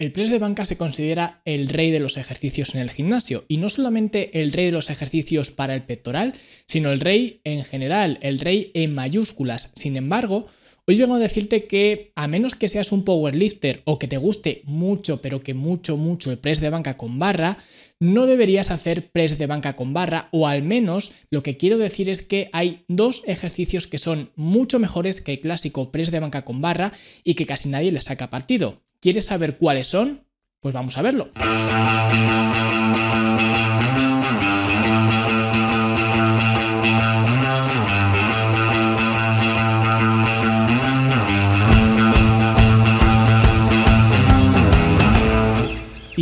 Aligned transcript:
El 0.00 0.12
press 0.12 0.30
de 0.30 0.38
banca 0.38 0.64
se 0.64 0.78
considera 0.78 1.42
el 1.44 1.68
rey 1.68 1.90
de 1.90 2.00
los 2.00 2.16
ejercicios 2.16 2.74
en 2.74 2.80
el 2.80 2.90
gimnasio 2.90 3.44
y 3.48 3.58
no 3.58 3.68
solamente 3.68 4.40
el 4.40 4.50
rey 4.50 4.64
de 4.64 4.72
los 4.72 4.88
ejercicios 4.88 5.50
para 5.50 5.74
el 5.74 5.82
pectoral, 5.82 6.32
sino 6.66 6.90
el 6.90 7.00
rey 7.00 7.42
en 7.44 7.64
general, 7.64 8.18
el 8.22 8.40
rey 8.40 8.70
en 8.72 8.94
mayúsculas. 8.94 9.72
Sin 9.74 9.98
embargo, 9.98 10.46
hoy 10.86 10.96
vengo 10.96 11.16
a 11.16 11.18
decirte 11.18 11.66
que 11.66 12.12
a 12.16 12.28
menos 12.28 12.54
que 12.54 12.68
seas 12.68 12.92
un 12.92 13.04
powerlifter 13.04 13.82
o 13.84 13.98
que 13.98 14.08
te 14.08 14.16
guste 14.16 14.62
mucho, 14.64 15.20
pero 15.20 15.42
que 15.42 15.52
mucho, 15.52 15.98
mucho 15.98 16.30
el 16.30 16.38
press 16.38 16.62
de 16.62 16.70
banca 16.70 16.96
con 16.96 17.18
barra, 17.18 17.58
no 17.98 18.24
deberías 18.24 18.70
hacer 18.70 19.10
press 19.10 19.36
de 19.36 19.46
banca 19.46 19.76
con 19.76 19.92
barra 19.92 20.30
o 20.30 20.46
al 20.46 20.62
menos 20.62 21.12
lo 21.28 21.42
que 21.42 21.58
quiero 21.58 21.76
decir 21.76 22.08
es 22.08 22.22
que 22.22 22.48
hay 22.54 22.84
dos 22.88 23.22
ejercicios 23.26 23.86
que 23.86 23.98
son 23.98 24.30
mucho 24.34 24.78
mejores 24.78 25.20
que 25.20 25.32
el 25.32 25.40
clásico 25.40 25.92
press 25.92 26.10
de 26.10 26.20
banca 26.20 26.46
con 26.46 26.62
barra 26.62 26.94
y 27.22 27.34
que 27.34 27.44
casi 27.44 27.68
nadie 27.68 27.92
les 27.92 28.04
saca 28.04 28.30
partido. 28.30 28.80
¿Quieres 29.00 29.24
saber 29.26 29.56
cuáles 29.56 29.86
son? 29.86 30.26
Pues 30.60 30.74
vamos 30.74 30.98
a 30.98 31.02
verlo. 31.02 31.30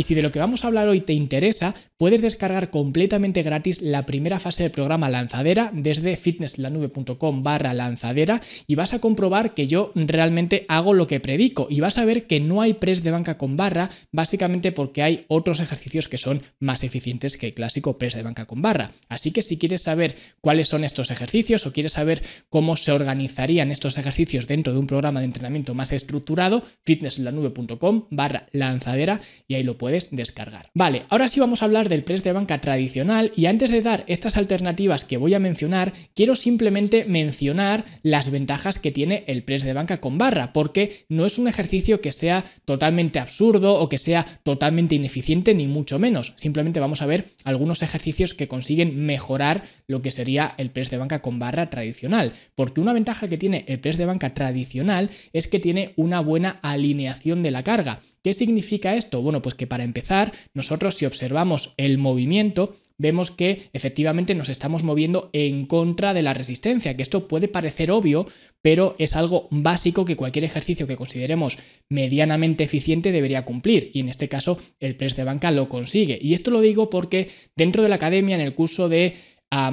Si 0.09 0.15
de 0.15 0.23
lo 0.23 0.31
que 0.31 0.39
vamos 0.39 0.63
a 0.63 0.67
hablar 0.69 0.87
hoy 0.87 1.01
te 1.01 1.13
interesa, 1.13 1.75
puedes 1.97 2.19
descargar 2.19 2.71
completamente 2.71 3.43
gratis 3.43 3.79
la 3.79 4.07
primera 4.07 4.39
fase 4.39 4.63
del 4.63 4.71
programa 4.71 5.07
Lanzadera 5.07 5.69
desde 5.71 6.17
fitnesslanube.com 6.17 7.43
barra 7.43 7.75
lanzadera 7.75 8.41
y 8.65 8.73
vas 8.73 8.93
a 8.95 8.99
comprobar 9.01 9.53
que 9.53 9.67
yo 9.67 9.91
realmente 9.93 10.65
hago 10.67 10.95
lo 10.95 11.05
que 11.05 11.19
predico 11.19 11.67
y 11.69 11.79
vas 11.81 11.99
a 11.99 12.05
ver 12.05 12.25
que 12.25 12.39
no 12.39 12.63
hay 12.63 12.73
press 12.73 13.03
de 13.03 13.11
banca 13.11 13.37
con 13.37 13.55
barra 13.55 13.91
básicamente 14.11 14.71
porque 14.71 15.03
hay 15.03 15.25
otros 15.27 15.59
ejercicios 15.59 16.07
que 16.07 16.17
son 16.17 16.41
más 16.59 16.83
eficientes 16.83 17.37
que 17.37 17.45
el 17.45 17.53
clásico 17.53 17.99
press 17.99 18.15
de 18.15 18.23
banca 18.23 18.47
con 18.47 18.63
barra. 18.63 18.93
Así 19.09 19.29
que 19.29 19.43
si 19.43 19.59
quieres 19.59 19.83
saber 19.83 20.15
cuáles 20.41 20.69
son 20.69 20.83
estos 20.83 21.11
ejercicios 21.11 21.67
o 21.67 21.71
quieres 21.71 21.93
saber 21.93 22.23
cómo 22.49 22.75
se 22.77 22.91
organizarían 22.91 23.69
estos 23.69 23.99
ejercicios 23.99 24.47
dentro 24.47 24.73
de 24.73 24.79
un 24.79 24.87
programa 24.87 25.19
de 25.19 25.27
entrenamiento 25.27 25.75
más 25.75 25.91
estructurado, 25.91 26.63
fitnesslanube.com 26.83 28.05
barra 28.09 28.47
lanzadera 28.53 29.21
y 29.47 29.53
ahí 29.53 29.61
lo 29.61 29.77
puedes 29.77 29.98
descargar. 30.11 30.69
Vale, 30.73 31.03
ahora 31.09 31.27
sí 31.27 31.39
vamos 31.39 31.61
a 31.61 31.65
hablar 31.65 31.89
del 31.89 32.03
press 32.03 32.23
de 32.23 32.33
banca 32.33 32.61
tradicional 32.61 33.31
y 33.35 33.45
antes 33.45 33.71
de 33.71 33.81
dar 33.81 34.03
estas 34.07 34.37
alternativas 34.37 35.05
que 35.05 35.17
voy 35.17 35.33
a 35.33 35.39
mencionar, 35.39 35.93
quiero 36.15 36.35
simplemente 36.35 37.05
mencionar 37.05 37.85
las 38.03 38.31
ventajas 38.31 38.79
que 38.79 38.91
tiene 38.91 39.23
el 39.27 39.43
press 39.43 39.63
de 39.63 39.73
banca 39.73 39.99
con 39.99 40.17
barra, 40.17 40.53
porque 40.53 41.05
no 41.09 41.25
es 41.25 41.37
un 41.37 41.47
ejercicio 41.47 42.01
que 42.01 42.11
sea 42.11 42.45
totalmente 42.65 43.19
absurdo 43.19 43.79
o 43.79 43.89
que 43.89 43.97
sea 43.97 44.25
totalmente 44.43 44.95
ineficiente, 44.95 45.53
ni 45.53 45.67
mucho 45.67 45.99
menos. 45.99 46.33
Simplemente 46.35 46.79
vamos 46.79 47.01
a 47.01 47.05
ver 47.05 47.29
algunos 47.43 47.81
ejercicios 47.81 48.33
que 48.33 48.47
consiguen 48.47 49.05
mejorar 49.05 49.63
lo 49.87 50.01
que 50.01 50.11
sería 50.11 50.53
el 50.57 50.71
press 50.71 50.89
de 50.89 50.97
banca 50.97 51.21
con 51.21 51.39
barra 51.39 51.69
tradicional, 51.69 52.33
porque 52.55 52.81
una 52.81 52.93
ventaja 52.93 53.27
que 53.27 53.37
tiene 53.37 53.65
el 53.67 53.79
press 53.79 53.97
de 53.97 54.05
banca 54.05 54.33
tradicional 54.33 55.09
es 55.33 55.47
que 55.47 55.59
tiene 55.59 55.93
una 55.95 56.19
buena 56.19 56.59
alineación 56.61 57.43
de 57.43 57.51
la 57.51 57.63
carga. 57.63 57.99
¿Qué 58.29 58.33
significa 58.35 58.95
esto? 58.95 59.23
Bueno, 59.23 59.41
pues 59.41 59.55
que 59.55 59.65
para 59.65 59.83
empezar, 59.83 60.33
nosotros 60.53 60.93
si 60.93 61.07
observamos 61.07 61.73
el 61.77 61.97
movimiento, 61.97 62.75
vemos 62.99 63.31
que 63.31 63.63
efectivamente 63.73 64.35
nos 64.35 64.49
estamos 64.49 64.83
moviendo 64.83 65.31
en 65.33 65.65
contra 65.65 66.13
de 66.13 66.21
la 66.21 66.35
resistencia, 66.35 66.95
que 66.95 67.01
esto 67.01 67.27
puede 67.27 67.47
parecer 67.47 67.89
obvio, 67.89 68.27
pero 68.61 68.95
es 68.99 69.15
algo 69.15 69.47
básico 69.49 70.05
que 70.05 70.15
cualquier 70.15 70.45
ejercicio 70.45 70.85
que 70.85 70.95
consideremos 70.95 71.57
medianamente 71.89 72.63
eficiente 72.63 73.11
debería 73.11 73.45
cumplir, 73.45 73.89
y 73.95 74.01
en 74.01 74.09
este 74.09 74.29
caso 74.29 74.59
el 74.79 74.95
press 74.95 75.15
de 75.15 75.23
banca 75.23 75.49
lo 75.49 75.67
consigue. 75.67 76.19
Y 76.21 76.35
esto 76.35 76.51
lo 76.51 76.61
digo 76.61 76.91
porque 76.91 77.29
dentro 77.55 77.81
de 77.81 77.89
la 77.89 77.95
academia, 77.95 78.35
en 78.35 78.41
el 78.41 78.53
curso 78.53 78.89
de 78.89 79.15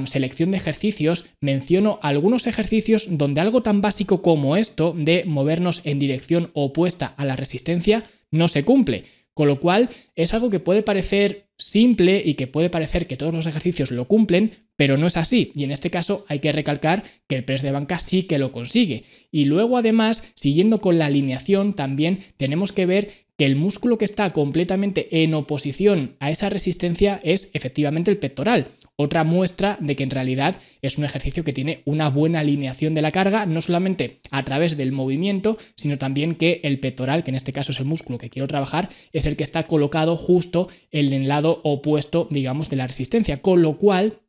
selección 0.07 0.53
de 0.53 0.57
ejercicios, 0.57 1.27
menciono 1.43 1.99
algunos 2.01 2.47
ejercicios 2.47 3.07
donde 3.11 3.43
algo 3.43 3.63
tan 3.63 3.83
básico 3.83 4.23
como 4.23 4.57
esto 4.57 4.95
de 4.97 5.25
movernos 5.27 5.83
en 5.85 5.99
dirección 5.99 6.51
opuesta 6.55 7.13
a 7.19 7.27
la 7.27 7.37
resistencia 7.37 8.05
no 8.31 8.49
se 8.49 8.65
cumple. 8.65 9.05
Con 9.35 9.49
lo 9.49 9.61
cual 9.61 9.91
es 10.15 10.33
algo 10.33 10.49
que 10.49 10.61
puede 10.61 10.83
parecer 10.83 11.51
simple 11.59 12.23
y 12.25 12.35
que 12.35 12.47
puede 12.47 12.71
parecer 12.71 13.07
que 13.07 13.19
todos 13.19 13.35
los 13.35 13.47
ejercicios 13.47 13.91
lo 13.91 14.09
cumplen, 14.09 14.53
pero 14.77 14.97
no 14.97 15.07
es 15.07 15.19
así. 15.19 15.53
Y 15.55 15.65
en 15.65 15.73
este 15.73 15.91
caso 15.91 16.25
hay 16.29 16.39
que 16.39 16.53
recalcar 16.53 17.05
que 17.27 17.37
el 17.37 17.45
press 17.45 17.63
de 17.63 17.71
banca 17.71 17.99
sí 17.99 18.23
que 18.23 18.39
lo 18.39 18.51
consigue. 18.51 19.05
Y 19.31 19.45
luego 19.45 19.77
además, 19.77 20.25
siguiendo 20.35 20.81
con 20.81 20.99
la 20.99 21.07
alineación, 21.07 21.75
también 21.75 22.21
tenemos 22.39 22.73
que 22.73 22.87
ver 22.87 23.27
que 23.37 23.45
el 23.45 23.57
músculo 23.57 23.99
que 23.99 24.07
está 24.07 24.33
completamente 24.33 25.23
en 25.23 25.35
oposición 25.35 26.17
a 26.21 26.31
esa 26.31 26.49
resistencia 26.49 27.21
es 27.23 27.51
efectivamente 27.53 28.11
el 28.11 28.17
pectoral. 28.17 28.69
Otra 28.99 29.25
muestra 29.25 29.77
de 29.81 29.95
que 29.95 30.05
en 30.05 30.11
realidad 30.11 30.57
es 30.81 30.97
un 30.97 31.05
ejercicio 31.05 31.45
que 31.45 31.53
tiene 31.53 31.83
una 31.85 32.09
buena 32.09 32.41
alineación 32.41 32.95
de 32.95 33.03
la 33.03 33.13
carga, 33.13 33.45
no 33.45 33.61
solamente 33.61 34.21
a 34.31 34.43
través 34.43 34.77
del 34.79 34.93
movimiento, 34.93 35.59
sino 35.77 35.99
también 35.99 36.35
que 36.35 36.61
el 36.65 36.81
pectoral, 36.81 37.23
que 37.23 37.31
en 37.31 37.35
este 37.35 37.53
caso 37.53 37.73
es 37.73 37.79
el 37.79 37.85
músculo 37.85 38.19
que 38.19 38.31
quiero 38.31 38.49
trabajar, 38.49 38.89
es 39.13 39.27
el 39.27 39.37
que 39.37 39.45
está 39.45 39.67
colocado 39.67 40.17
justo 40.17 40.69
en 40.93 41.13
el 41.13 41.29
lado 41.29 41.61
opuesto, 41.63 42.27
digamos, 42.31 42.71
de 42.71 42.77
la 42.77 42.87
resistencia. 42.87 43.43
Con 43.43 43.61
lo 43.61 43.77
cual, 43.77 44.21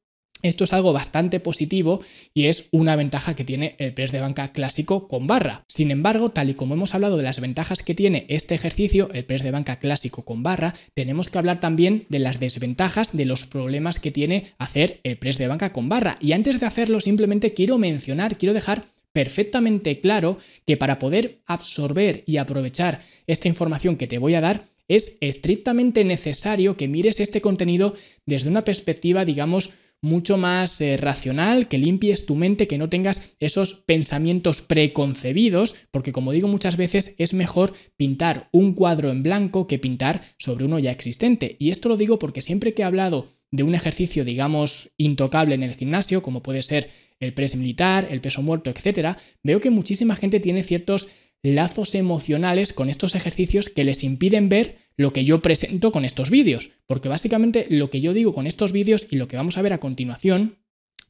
esto 0.42 0.64
es 0.64 0.74
algo 0.74 0.94
bastante 0.94 1.40
positivo 1.40 2.02
y 2.34 2.46
es 2.46 2.68
una 2.72 2.96
ventaja 2.96 3.36
que 3.36 3.44
tiene 3.44 3.76
el 3.80 3.94
press 3.94 4.12
de 4.12 4.20
banca 4.20 4.52
clásico 4.52 5.08
con 5.08 5.28
barra. 5.28 5.64
Sin 5.68 5.92
embargo, 5.92 6.30
tal 6.30 6.50
y 6.50 6.54
como 6.54 6.76
hemos 6.76 6.94
hablado 6.96 7.18
de 7.18 7.24
las 7.24 7.40
ventajas 7.40 7.82
que 7.82 7.96
tiene 7.96 8.26
este 8.30 8.56
ejercicio, 8.56 9.10
el 9.14 9.26
press 9.26 9.44
de 9.44 9.52
banca 9.52 9.80
clásico 9.80 10.24
con 10.24 10.44
barra, 10.44 10.76
tenemos 10.94 11.30
que 11.30 11.38
hablar 11.38 11.60
también 11.60 12.06
de 12.10 12.20
las 12.20 12.40
desventajas, 12.40 13.16
de 13.16 13.26
los 13.26 13.46
problemas 13.46 14.00
que 14.00 14.12
tiene 14.12 14.54
hacer 14.58 15.00
el 15.04 15.18
press 15.18 15.38
de 15.38 15.48
banca 15.48 15.74
con 15.74 15.90
barra. 15.90 16.18
Y 16.22 16.32
antes 16.32 16.60
de 16.60 16.66
hacerlo, 16.66 17.00
simplemente 17.00 17.54
quiero 17.54 17.78
mencionar, 17.78 18.38
quiero 18.38 18.54
dejar 18.54 18.86
perfectamente 19.14 20.00
claro 20.00 20.38
que 20.66 20.78
para 20.78 21.00
poder 21.00 21.40
absorber 21.48 22.24
y 22.28 22.38
aprovechar 22.38 23.02
esta 23.26 23.48
información 23.48 23.96
que 23.96 24.06
te 24.06 24.20
voy 24.20 24.36
a 24.36 24.42
dar, 24.42 24.66
es 24.88 25.18
estrictamente 25.22 26.04
necesario 26.04 26.78
que 26.78 26.88
mires 26.88 27.20
este 27.20 27.42
contenido 27.42 27.96
desde 28.26 28.50
una 28.50 28.64
perspectiva, 28.64 29.26
digamos, 29.26 29.72
mucho 30.02 30.38
más 30.38 30.80
eh, 30.82 30.98
racional, 30.98 31.68
que 31.68 31.78
limpies 31.78 32.26
tu 32.26 32.36
mente, 32.36 32.68
que 32.68 32.78
no 32.78 32.90
tengas 32.90 33.36
esos 33.40 33.74
pensamientos 33.74 34.62
preconcebidos, 34.62 35.76
porque 35.92 36.12
como 36.12 36.32
digo 36.32 36.48
muchas 36.48 36.78
veces 36.78 37.16
es 37.18 37.34
mejor 37.34 37.74
pintar 37.98 38.50
un 38.52 38.74
cuadro 38.74 39.12
en 39.12 39.24
blanco 39.24 39.68
que 39.68 39.80
pintar 39.80 40.22
sobre 40.38 40.66
uno 40.66 40.80
ya 40.80 40.92
existente. 40.92 41.56
Y 41.60 41.72
esto 41.72 41.90
lo 41.90 41.98
digo 41.98 42.20
porque 42.20 42.42
siempre 42.42 42.74
que 42.74 42.84
he 42.84 42.86
hablado 42.86 43.28
de 43.52 43.64
un 43.64 43.76
ejercicio, 43.76 44.26
digamos, 44.26 44.92
intocable 44.98 45.56
en 45.56 45.64
el 45.64 45.76
gimnasio, 45.76 46.22
como 46.22 46.44
puede 46.44 46.64
ser 46.64 46.90
el 47.20 47.34
press 47.34 47.56
militar, 47.56 48.08
el 48.12 48.22
peso 48.22 48.42
muerto, 48.42 48.70
etcétera, 48.70 49.18
veo 49.42 49.60
que 49.60 49.70
muchísima 49.70 50.16
gente 50.16 50.40
tiene 50.40 50.64
ciertos 50.64 51.08
lazos 51.42 51.96
emocionales 51.96 52.74
con 52.74 52.90
estos 52.90 53.16
ejercicios 53.16 53.70
que 53.70 53.84
les 53.84 54.04
impiden 54.04 54.50
ver 54.50 54.78
lo 54.98 55.12
que 55.12 55.24
yo 55.24 55.42
presento 55.42 55.92
con 55.92 56.04
estos 56.04 56.30
vídeos. 56.30 56.72
Porque 56.88 57.08
básicamente 57.08 57.68
lo 57.70 57.90
que 57.90 58.02
yo 58.02 58.14
digo 58.14 58.34
con 58.34 58.48
estos 58.48 58.72
vídeos 58.72 59.08
y 59.10 59.16
lo 59.16 59.28
que 59.28 59.38
vamos 59.38 59.58
a 59.58 59.62
ver 59.62 59.74
a 59.74 59.80
continuación 59.80 60.58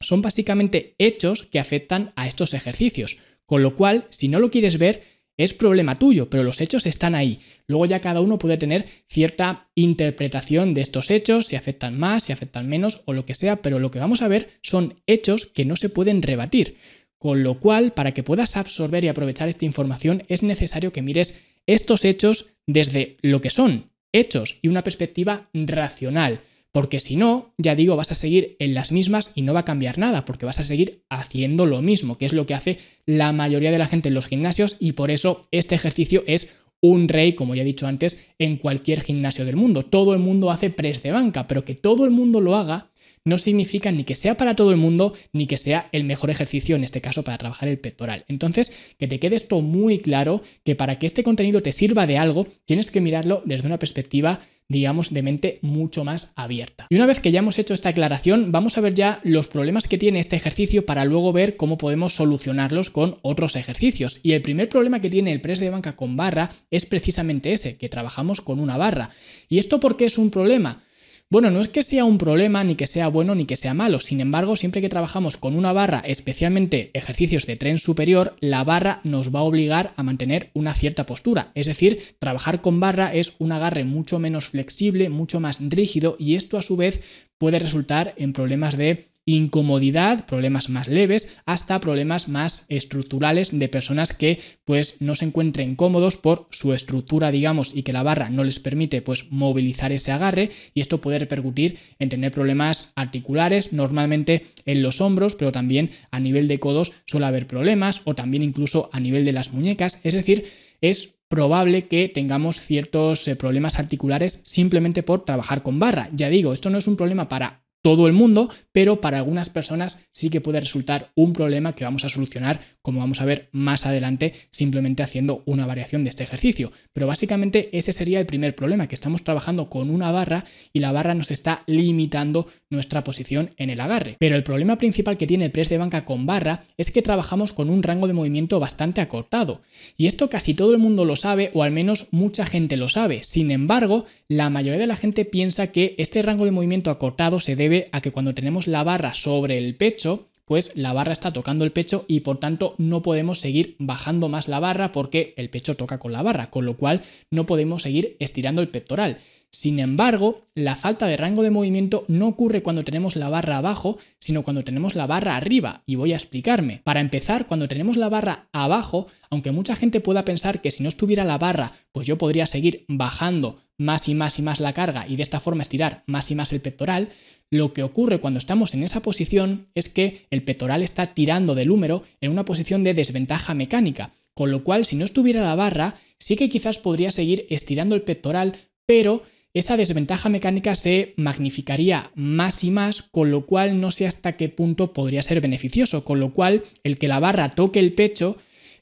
son 0.00 0.22
básicamente 0.22 0.94
hechos 0.98 1.42
que 1.42 1.58
afectan 1.58 2.12
a 2.14 2.28
estos 2.28 2.54
ejercicios. 2.54 3.18
Con 3.46 3.62
lo 3.62 3.74
cual, 3.74 4.06
si 4.10 4.28
no 4.28 4.38
lo 4.38 4.50
quieres 4.50 4.78
ver, 4.78 5.02
es 5.38 5.54
problema 5.54 5.94
tuyo, 5.94 6.28
pero 6.28 6.42
los 6.42 6.60
hechos 6.60 6.84
están 6.84 7.14
ahí. 7.14 7.40
Luego 7.66 7.86
ya 7.86 8.00
cada 8.00 8.20
uno 8.20 8.38
puede 8.38 8.58
tener 8.58 8.86
cierta 9.08 9.70
interpretación 9.74 10.74
de 10.74 10.82
estos 10.82 11.10
hechos, 11.10 11.46
si 11.46 11.56
afectan 11.56 11.98
más, 11.98 12.24
si 12.24 12.32
afectan 12.32 12.68
menos 12.68 13.02
o 13.06 13.12
lo 13.12 13.24
que 13.24 13.34
sea, 13.34 13.62
pero 13.62 13.78
lo 13.78 13.90
que 13.90 14.00
vamos 14.00 14.20
a 14.20 14.28
ver 14.28 14.50
son 14.62 15.00
hechos 15.06 15.46
que 15.46 15.64
no 15.64 15.76
se 15.76 15.88
pueden 15.88 16.22
rebatir. 16.22 16.76
Con 17.18 17.42
lo 17.42 17.58
cual, 17.58 17.92
para 17.92 18.12
que 18.12 18.22
puedas 18.22 18.56
absorber 18.56 19.04
y 19.04 19.08
aprovechar 19.08 19.48
esta 19.48 19.64
información, 19.64 20.24
es 20.28 20.42
necesario 20.42 20.92
que 20.92 21.02
mires 21.02 21.40
estos 21.68 22.04
hechos 22.04 22.50
desde 22.66 23.16
lo 23.22 23.40
que 23.40 23.50
son 23.50 23.92
hechos 24.12 24.58
y 24.62 24.68
una 24.68 24.82
perspectiva 24.82 25.48
racional. 25.54 26.40
Porque 26.72 27.00
si 27.00 27.16
no, 27.16 27.54
ya 27.56 27.74
digo, 27.74 27.96
vas 27.96 28.12
a 28.12 28.16
seguir 28.16 28.56
en 28.58 28.74
las 28.74 28.92
mismas 28.92 29.32
y 29.34 29.42
no 29.42 29.54
va 29.54 29.60
a 29.60 29.64
cambiar 29.64 29.98
nada, 29.98 30.24
porque 30.24 30.46
vas 30.46 30.60
a 30.60 30.64
seguir 30.64 31.04
haciendo 31.08 31.66
lo 31.66 31.80
mismo, 31.82 32.18
que 32.18 32.26
es 32.26 32.32
lo 32.32 32.46
que 32.46 32.54
hace 32.54 32.78
la 33.06 33.32
mayoría 33.32 33.70
de 33.70 33.78
la 33.78 33.86
gente 33.86 34.08
en 34.08 34.14
los 34.14 34.26
gimnasios 34.26 34.76
y 34.78 34.92
por 34.92 35.10
eso 35.10 35.46
este 35.50 35.74
ejercicio 35.74 36.24
es 36.26 36.52
un 36.80 37.08
rey, 37.08 37.34
como 37.34 37.54
ya 37.54 37.62
he 37.62 37.66
dicho 37.66 37.86
antes, 37.86 38.18
en 38.38 38.56
cualquier 38.56 39.00
gimnasio 39.00 39.44
del 39.44 39.56
mundo. 39.56 39.84
Todo 39.84 40.12
el 40.12 40.20
mundo 40.20 40.50
hace 40.50 40.70
press 40.70 41.02
de 41.02 41.10
banca, 41.10 41.48
pero 41.48 41.64
que 41.64 41.74
todo 41.74 42.04
el 42.04 42.10
mundo 42.10 42.40
lo 42.40 42.54
haga 42.54 42.90
no 43.28 43.38
significa 43.38 43.92
ni 43.92 44.04
que 44.04 44.14
sea 44.14 44.36
para 44.36 44.56
todo 44.56 44.70
el 44.70 44.76
mundo, 44.76 45.14
ni 45.32 45.46
que 45.46 45.58
sea 45.58 45.88
el 45.92 46.04
mejor 46.04 46.30
ejercicio, 46.30 46.76
en 46.76 46.84
este 46.84 47.00
caso, 47.00 47.22
para 47.22 47.38
trabajar 47.38 47.68
el 47.68 47.78
pectoral. 47.78 48.24
Entonces, 48.28 48.72
que 48.98 49.06
te 49.06 49.20
quede 49.20 49.36
esto 49.36 49.60
muy 49.60 49.98
claro, 49.98 50.42
que 50.64 50.74
para 50.74 50.98
que 50.98 51.06
este 51.06 51.22
contenido 51.22 51.62
te 51.62 51.72
sirva 51.72 52.06
de 52.06 52.18
algo, 52.18 52.46
tienes 52.64 52.90
que 52.90 53.00
mirarlo 53.00 53.42
desde 53.44 53.66
una 53.66 53.78
perspectiva 53.78 54.40
digamos, 54.70 55.14
de 55.14 55.22
mente 55.22 55.58
mucho 55.62 56.04
más 56.04 56.32
abierta. 56.36 56.86
Y 56.90 56.96
una 56.96 57.06
vez 57.06 57.20
que 57.20 57.32
ya 57.32 57.38
hemos 57.38 57.58
hecho 57.58 57.72
esta 57.72 57.88
aclaración, 57.88 58.52
vamos 58.52 58.76
a 58.76 58.82
ver 58.82 58.92
ya 58.94 59.20
los 59.24 59.48
problemas 59.48 59.88
que 59.88 59.96
tiene 59.96 60.20
este 60.20 60.36
ejercicio 60.36 60.84
para 60.84 61.06
luego 61.06 61.32
ver 61.32 61.56
cómo 61.56 61.78
podemos 61.78 62.14
solucionarlos 62.14 62.90
con 62.90 63.16
otros 63.22 63.56
ejercicios. 63.56 64.20
Y 64.22 64.32
el 64.32 64.42
primer 64.42 64.68
problema 64.68 65.00
que 65.00 65.08
tiene 65.08 65.32
el 65.32 65.40
press 65.40 65.60
de 65.60 65.70
banca 65.70 65.96
con 65.96 66.16
barra 66.16 66.50
es 66.70 66.84
precisamente 66.84 67.52
ese, 67.54 67.78
que 67.78 67.88
trabajamos 67.88 68.42
con 68.42 68.60
una 68.60 68.76
barra. 68.76 69.10
¿Y 69.48 69.58
esto 69.58 69.80
por 69.80 69.96
qué 69.96 70.04
es 70.04 70.18
un 70.18 70.30
problema? 70.30 70.82
Bueno, 71.30 71.50
no 71.50 71.60
es 71.60 71.68
que 71.68 71.82
sea 71.82 72.06
un 72.06 72.16
problema, 72.16 72.64
ni 72.64 72.74
que 72.74 72.86
sea 72.86 73.08
bueno, 73.08 73.34
ni 73.34 73.44
que 73.44 73.56
sea 73.56 73.74
malo. 73.74 74.00
Sin 74.00 74.22
embargo, 74.22 74.56
siempre 74.56 74.80
que 74.80 74.88
trabajamos 74.88 75.36
con 75.36 75.54
una 75.54 75.74
barra, 75.74 76.00
especialmente 76.00 76.90
ejercicios 76.94 77.44
de 77.44 77.56
tren 77.56 77.78
superior, 77.78 78.36
la 78.40 78.64
barra 78.64 79.02
nos 79.04 79.34
va 79.34 79.40
a 79.40 79.42
obligar 79.42 79.92
a 79.96 80.02
mantener 80.02 80.50
una 80.54 80.72
cierta 80.72 81.04
postura. 81.04 81.52
Es 81.54 81.66
decir, 81.66 82.16
trabajar 82.18 82.62
con 82.62 82.80
barra 82.80 83.12
es 83.12 83.34
un 83.38 83.52
agarre 83.52 83.84
mucho 83.84 84.18
menos 84.18 84.46
flexible, 84.46 85.10
mucho 85.10 85.38
más 85.38 85.58
rígido 85.60 86.16
y 86.18 86.36
esto 86.36 86.56
a 86.56 86.62
su 86.62 86.78
vez 86.78 87.02
puede 87.36 87.58
resultar 87.58 88.14
en 88.16 88.32
problemas 88.32 88.78
de 88.78 89.07
incomodidad, 89.28 90.24
problemas 90.24 90.70
más 90.70 90.88
leves, 90.88 91.36
hasta 91.44 91.80
problemas 91.80 92.28
más 92.28 92.64
estructurales 92.70 93.50
de 93.56 93.68
personas 93.68 94.14
que 94.14 94.40
pues 94.64 94.96
no 95.00 95.14
se 95.16 95.26
encuentren 95.26 95.76
cómodos 95.76 96.16
por 96.16 96.46
su 96.50 96.72
estructura, 96.72 97.30
digamos, 97.30 97.72
y 97.74 97.82
que 97.82 97.92
la 97.92 98.02
barra 98.02 98.30
no 98.30 98.42
les 98.42 98.58
permite 98.58 99.02
pues 99.02 99.30
movilizar 99.30 99.92
ese 99.92 100.12
agarre 100.12 100.48
y 100.72 100.80
esto 100.80 101.02
puede 101.02 101.18
repercutir 101.18 101.76
en 101.98 102.08
tener 102.08 102.32
problemas 102.32 102.92
articulares, 102.94 103.74
normalmente 103.74 104.46
en 104.64 104.82
los 104.82 105.02
hombros, 105.02 105.34
pero 105.34 105.52
también 105.52 105.90
a 106.10 106.20
nivel 106.20 106.48
de 106.48 106.58
codos 106.58 106.92
suele 107.04 107.26
haber 107.26 107.46
problemas 107.46 108.00
o 108.04 108.14
también 108.14 108.42
incluso 108.42 108.88
a 108.94 109.00
nivel 109.00 109.26
de 109.26 109.32
las 109.32 109.52
muñecas, 109.52 110.00
es 110.04 110.14
decir, 110.14 110.46
es 110.80 111.16
probable 111.28 111.86
que 111.86 112.08
tengamos 112.08 112.60
ciertos 112.62 113.28
eh, 113.28 113.36
problemas 113.36 113.78
articulares 113.78 114.40
simplemente 114.46 115.02
por 115.02 115.26
trabajar 115.26 115.62
con 115.62 115.78
barra. 115.78 116.08
Ya 116.14 116.30
digo, 116.30 116.54
esto 116.54 116.70
no 116.70 116.78
es 116.78 116.86
un 116.86 116.96
problema 116.96 117.28
para 117.28 117.67
todo 117.88 118.06
el 118.06 118.12
mundo, 118.12 118.50
pero 118.70 119.00
para 119.00 119.16
algunas 119.16 119.48
personas 119.48 119.98
sí 120.12 120.28
que 120.28 120.42
puede 120.42 120.60
resultar 120.60 121.10
un 121.14 121.32
problema 121.32 121.72
que 121.72 121.84
vamos 121.84 122.04
a 122.04 122.10
solucionar, 122.10 122.60
como 122.82 123.00
vamos 123.00 123.22
a 123.22 123.24
ver 123.24 123.48
más 123.50 123.86
adelante, 123.86 124.34
simplemente 124.50 125.02
haciendo 125.02 125.42
una 125.46 125.66
variación 125.66 126.04
de 126.04 126.10
este 126.10 126.22
ejercicio. 126.22 126.70
Pero 126.92 127.06
básicamente 127.06 127.70
ese 127.72 127.94
sería 127.94 128.20
el 128.20 128.26
primer 128.26 128.54
problema, 128.54 128.86
que 128.86 128.94
estamos 128.94 129.24
trabajando 129.24 129.70
con 129.70 129.88
una 129.88 130.12
barra 130.12 130.44
y 130.74 130.80
la 130.80 130.92
barra 130.92 131.14
nos 131.14 131.30
está 131.30 131.62
limitando 131.66 132.46
nuestra 132.68 133.04
posición 133.04 133.48
en 133.56 133.70
el 133.70 133.80
agarre. 133.80 134.16
Pero 134.18 134.36
el 134.36 134.42
problema 134.42 134.76
principal 134.76 135.16
que 135.16 135.26
tiene 135.26 135.46
el 135.46 135.50
press 135.50 135.70
de 135.70 135.78
banca 135.78 136.04
con 136.04 136.26
barra 136.26 136.64
es 136.76 136.90
que 136.90 137.00
trabajamos 137.00 137.54
con 137.54 137.70
un 137.70 137.82
rango 137.82 138.06
de 138.06 138.12
movimiento 138.12 138.60
bastante 138.60 139.00
acortado. 139.00 139.62
Y 139.96 140.08
esto 140.08 140.28
casi 140.28 140.52
todo 140.52 140.72
el 140.72 140.78
mundo 140.78 141.06
lo 141.06 141.16
sabe, 141.16 141.50
o 141.54 141.62
al 141.62 141.72
menos 141.72 142.08
mucha 142.10 142.44
gente 142.44 142.76
lo 142.76 142.90
sabe. 142.90 143.22
Sin 143.22 143.50
embargo, 143.50 144.04
la 144.28 144.50
mayoría 144.50 144.78
de 144.78 144.86
la 144.86 144.96
gente 144.96 145.24
piensa 145.24 145.68
que 145.68 145.94
este 145.96 146.20
rango 146.20 146.44
de 146.44 146.50
movimiento 146.50 146.90
acortado 146.90 147.40
se 147.40 147.56
debe 147.56 147.77
a 147.92 148.00
que 148.00 148.10
cuando 148.10 148.34
tenemos 148.34 148.66
la 148.66 148.82
barra 148.82 149.14
sobre 149.14 149.58
el 149.58 149.74
pecho, 149.76 150.26
pues 150.44 150.72
la 150.74 150.92
barra 150.92 151.12
está 151.12 151.30
tocando 151.30 151.64
el 151.64 151.72
pecho 151.72 152.04
y 152.08 152.20
por 152.20 152.40
tanto 152.40 152.74
no 152.78 153.02
podemos 153.02 153.38
seguir 153.38 153.76
bajando 153.78 154.28
más 154.28 154.48
la 154.48 154.58
barra 154.58 154.92
porque 154.92 155.34
el 155.36 155.50
pecho 155.50 155.76
toca 155.76 155.98
con 155.98 156.12
la 156.12 156.22
barra, 156.22 156.50
con 156.50 156.64
lo 156.64 156.76
cual 156.76 157.02
no 157.30 157.46
podemos 157.46 157.82
seguir 157.82 158.16
estirando 158.18 158.62
el 158.62 158.68
pectoral. 158.68 159.18
Sin 159.50 159.80
embargo, 159.80 160.46
la 160.54 160.76
falta 160.76 161.06
de 161.06 161.16
rango 161.16 161.42
de 161.42 161.50
movimiento 161.50 162.04
no 162.06 162.28
ocurre 162.28 162.62
cuando 162.62 162.84
tenemos 162.84 163.16
la 163.16 163.30
barra 163.30 163.56
abajo, 163.56 163.98
sino 164.20 164.42
cuando 164.42 164.62
tenemos 164.62 164.94
la 164.94 165.06
barra 165.06 165.36
arriba, 165.36 165.82
y 165.86 165.94
voy 165.94 166.12
a 166.12 166.16
explicarme. 166.16 166.82
Para 166.84 167.00
empezar, 167.00 167.46
cuando 167.46 167.66
tenemos 167.66 167.96
la 167.96 168.08
barra 168.08 168.48
abajo, 168.52 169.06
aunque 169.30 169.50
mucha 169.50 169.74
gente 169.74 170.00
pueda 170.00 170.24
pensar 170.24 170.60
que 170.60 170.70
si 170.70 170.82
no 170.82 170.88
estuviera 170.88 171.24
la 171.24 171.38
barra, 171.38 171.72
pues 171.92 172.06
yo 172.06 172.18
podría 172.18 172.46
seguir 172.46 172.84
bajando 172.88 173.58
más 173.78 174.08
y 174.08 174.14
más 174.14 174.38
y 174.38 174.42
más 174.42 174.60
la 174.60 174.72
carga 174.72 175.06
y 175.08 175.16
de 175.16 175.22
esta 175.22 175.40
forma 175.40 175.62
estirar 175.62 176.02
más 176.06 176.30
y 176.30 176.34
más 176.34 176.52
el 176.52 176.60
pectoral, 176.60 177.10
lo 177.50 177.72
que 177.72 177.82
ocurre 177.82 178.20
cuando 178.20 178.38
estamos 178.38 178.74
en 178.74 178.82
esa 178.82 179.00
posición 179.00 179.66
es 179.74 179.88
que 179.88 180.26
el 180.30 180.42
pectoral 180.42 180.82
está 180.82 181.14
tirando 181.14 181.54
del 181.54 181.70
húmero 181.70 182.02
en 182.20 182.30
una 182.30 182.44
posición 182.44 182.84
de 182.84 182.92
desventaja 182.92 183.54
mecánica, 183.54 184.12
con 184.34 184.50
lo 184.50 184.62
cual 184.64 184.84
si 184.84 184.96
no 184.96 185.04
estuviera 185.04 185.42
la 185.42 185.54
barra, 185.54 185.94
sí 186.18 186.36
que 186.36 186.50
quizás 186.50 186.78
podría 186.78 187.10
seguir 187.10 187.46
estirando 187.48 187.94
el 187.94 188.02
pectoral, 188.02 188.56
pero 188.84 189.22
esa 189.54 189.76
desventaja 189.76 190.28
mecánica 190.28 190.74
se 190.74 191.14
magnificaría 191.16 192.10
más 192.14 192.64
y 192.64 192.70
más, 192.70 193.02
con 193.02 193.30
lo 193.30 193.46
cual 193.46 193.80
no 193.80 193.90
sé 193.90 194.06
hasta 194.06 194.36
qué 194.36 194.48
punto 194.48 194.92
podría 194.92 195.22
ser 195.22 195.40
beneficioso, 195.40 196.04
con 196.04 196.20
lo 196.20 196.32
cual 196.32 196.62
el 196.84 196.98
que 196.98 197.08
la 197.08 197.18
barra 197.18 197.54
toque 197.54 197.80
el 197.80 197.94
pecho 197.94 198.36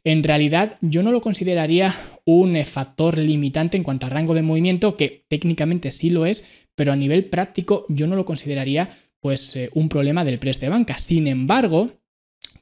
en 0.07 0.23
realidad 0.23 0.77
yo 0.83 1.03
no 1.03 1.11
lo 1.11 1.21
consideraría 1.21 1.95
un 2.25 2.57
factor 2.65 3.19
limitante 3.19 3.77
en 3.77 3.83
cuanto 3.83 4.07
a 4.07 4.09
rango 4.09 4.35
de 4.35 4.43
movimiento, 4.43 4.97
que 4.97 5.25
técnicamente 5.29 5.91
sí 5.91 6.11
lo 6.11 6.27
es, 6.27 6.45
pero 6.77 6.93
a 6.93 6.97
nivel 6.97 7.25
práctico 7.25 7.87
yo 7.89 8.07
no 8.07 8.15
lo 8.15 8.25
consideraría 8.25 8.91
pues 9.19 9.57
eh, 9.57 9.69
un 9.75 9.89
problema 9.89 10.25
del 10.25 10.39
press 10.39 10.61
de 10.61 10.69
banca. 10.69 10.99
Sin 10.99 11.27
embargo, 11.27 11.91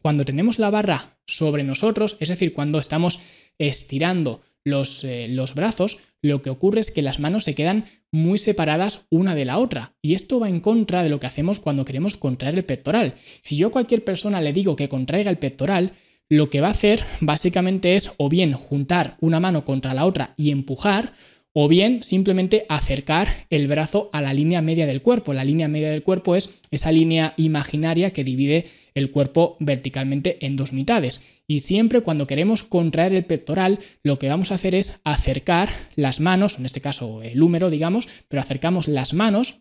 cuando 0.01 0.25
tenemos 0.25 0.59
la 0.59 0.71
barra 0.71 1.19
sobre 1.27 1.65
nosotros, 1.65 2.17
es 2.21 2.31
decir, 2.31 2.55
cuando 2.55 2.79
estamos 2.79 3.21
estirando 3.59 4.41
los, 4.65 5.05
eh, 5.05 5.29
los 5.29 5.55
brazos, 5.55 5.99
lo 6.23 6.43
que 6.43 6.51
ocurre 6.51 6.81
es 6.81 6.91
que 6.91 7.03
las 7.03 7.21
manos 7.21 7.45
se 7.45 7.55
quedan 7.55 7.85
muy 8.11 8.39
separadas 8.39 9.07
una 9.11 9.35
de 9.35 9.45
la 9.45 9.59
otra. 9.59 9.95
Y 10.01 10.15
esto 10.15 10.41
va 10.41 10.49
en 10.49 10.61
contra 10.61 11.03
de 11.03 11.11
lo 11.11 11.21
que 11.21 11.27
hacemos 11.27 11.59
cuando 11.59 11.85
queremos 11.85 12.17
contraer 12.17 12.55
el 12.55 12.65
pectoral. 12.65 13.15
Si 13.43 13.57
yo 13.57 13.69
a 13.69 13.73
cualquier 13.73 14.05
persona 14.05 14.41
le 14.41 14.53
digo 14.53 14.77
que 14.77 14.89
contraiga 14.89 15.31
el 15.31 15.39
pectoral, 15.39 15.93
lo 16.31 16.49
que 16.49 16.61
va 16.61 16.69
a 16.69 16.73
hacer 16.73 17.05
básicamente 17.21 17.97
es 17.97 18.13
o 18.17 18.29
bien 18.29 18.53
juntar 18.53 19.17
una 19.21 19.41
mano 19.41 19.65
contra 19.65 19.93
la 19.93 20.07
otra 20.07 20.35
y 20.37 20.51
empujar, 20.51 21.13
o 21.57 21.69
bien 21.69 22.03
simplemente 22.03 22.67
acercar 22.69 23.47
el 23.49 23.69
brazo 23.69 24.11
a 24.13 24.21
la 24.21 24.35
línea 24.35 24.61
media 24.61 24.87
del 24.87 25.03
cuerpo. 25.03 25.33
La 25.33 25.45
línea 25.45 25.69
media 25.69 25.89
del 25.89 26.03
cuerpo 26.03 26.35
es 26.35 26.51
esa 26.73 26.91
línea 26.91 27.33
imaginaria 27.37 28.13
que 28.13 28.25
divide 28.25 28.67
el 28.95 29.13
cuerpo 29.13 29.57
verticalmente 29.61 30.45
en 30.45 30.57
dos 30.57 30.73
mitades. 30.73 31.23
Y 31.47 31.61
siempre 31.61 32.01
cuando 32.01 32.27
queremos 32.27 32.65
contraer 32.65 33.15
el 33.15 33.25
pectoral, 33.25 33.79
lo 34.03 34.19
que 34.19 34.29
vamos 34.29 34.51
a 34.51 34.57
hacer 34.57 34.75
es 34.75 35.01
acercar 35.05 35.71
las 35.95 36.19
manos, 36.19 36.59
en 36.59 36.67
este 36.67 36.81
caso 36.81 37.23
el 37.23 37.41
húmero, 37.41 37.71
digamos, 37.71 38.09
pero 38.29 38.43
acercamos 38.43 38.89
las 38.89 39.15
manos 39.15 39.61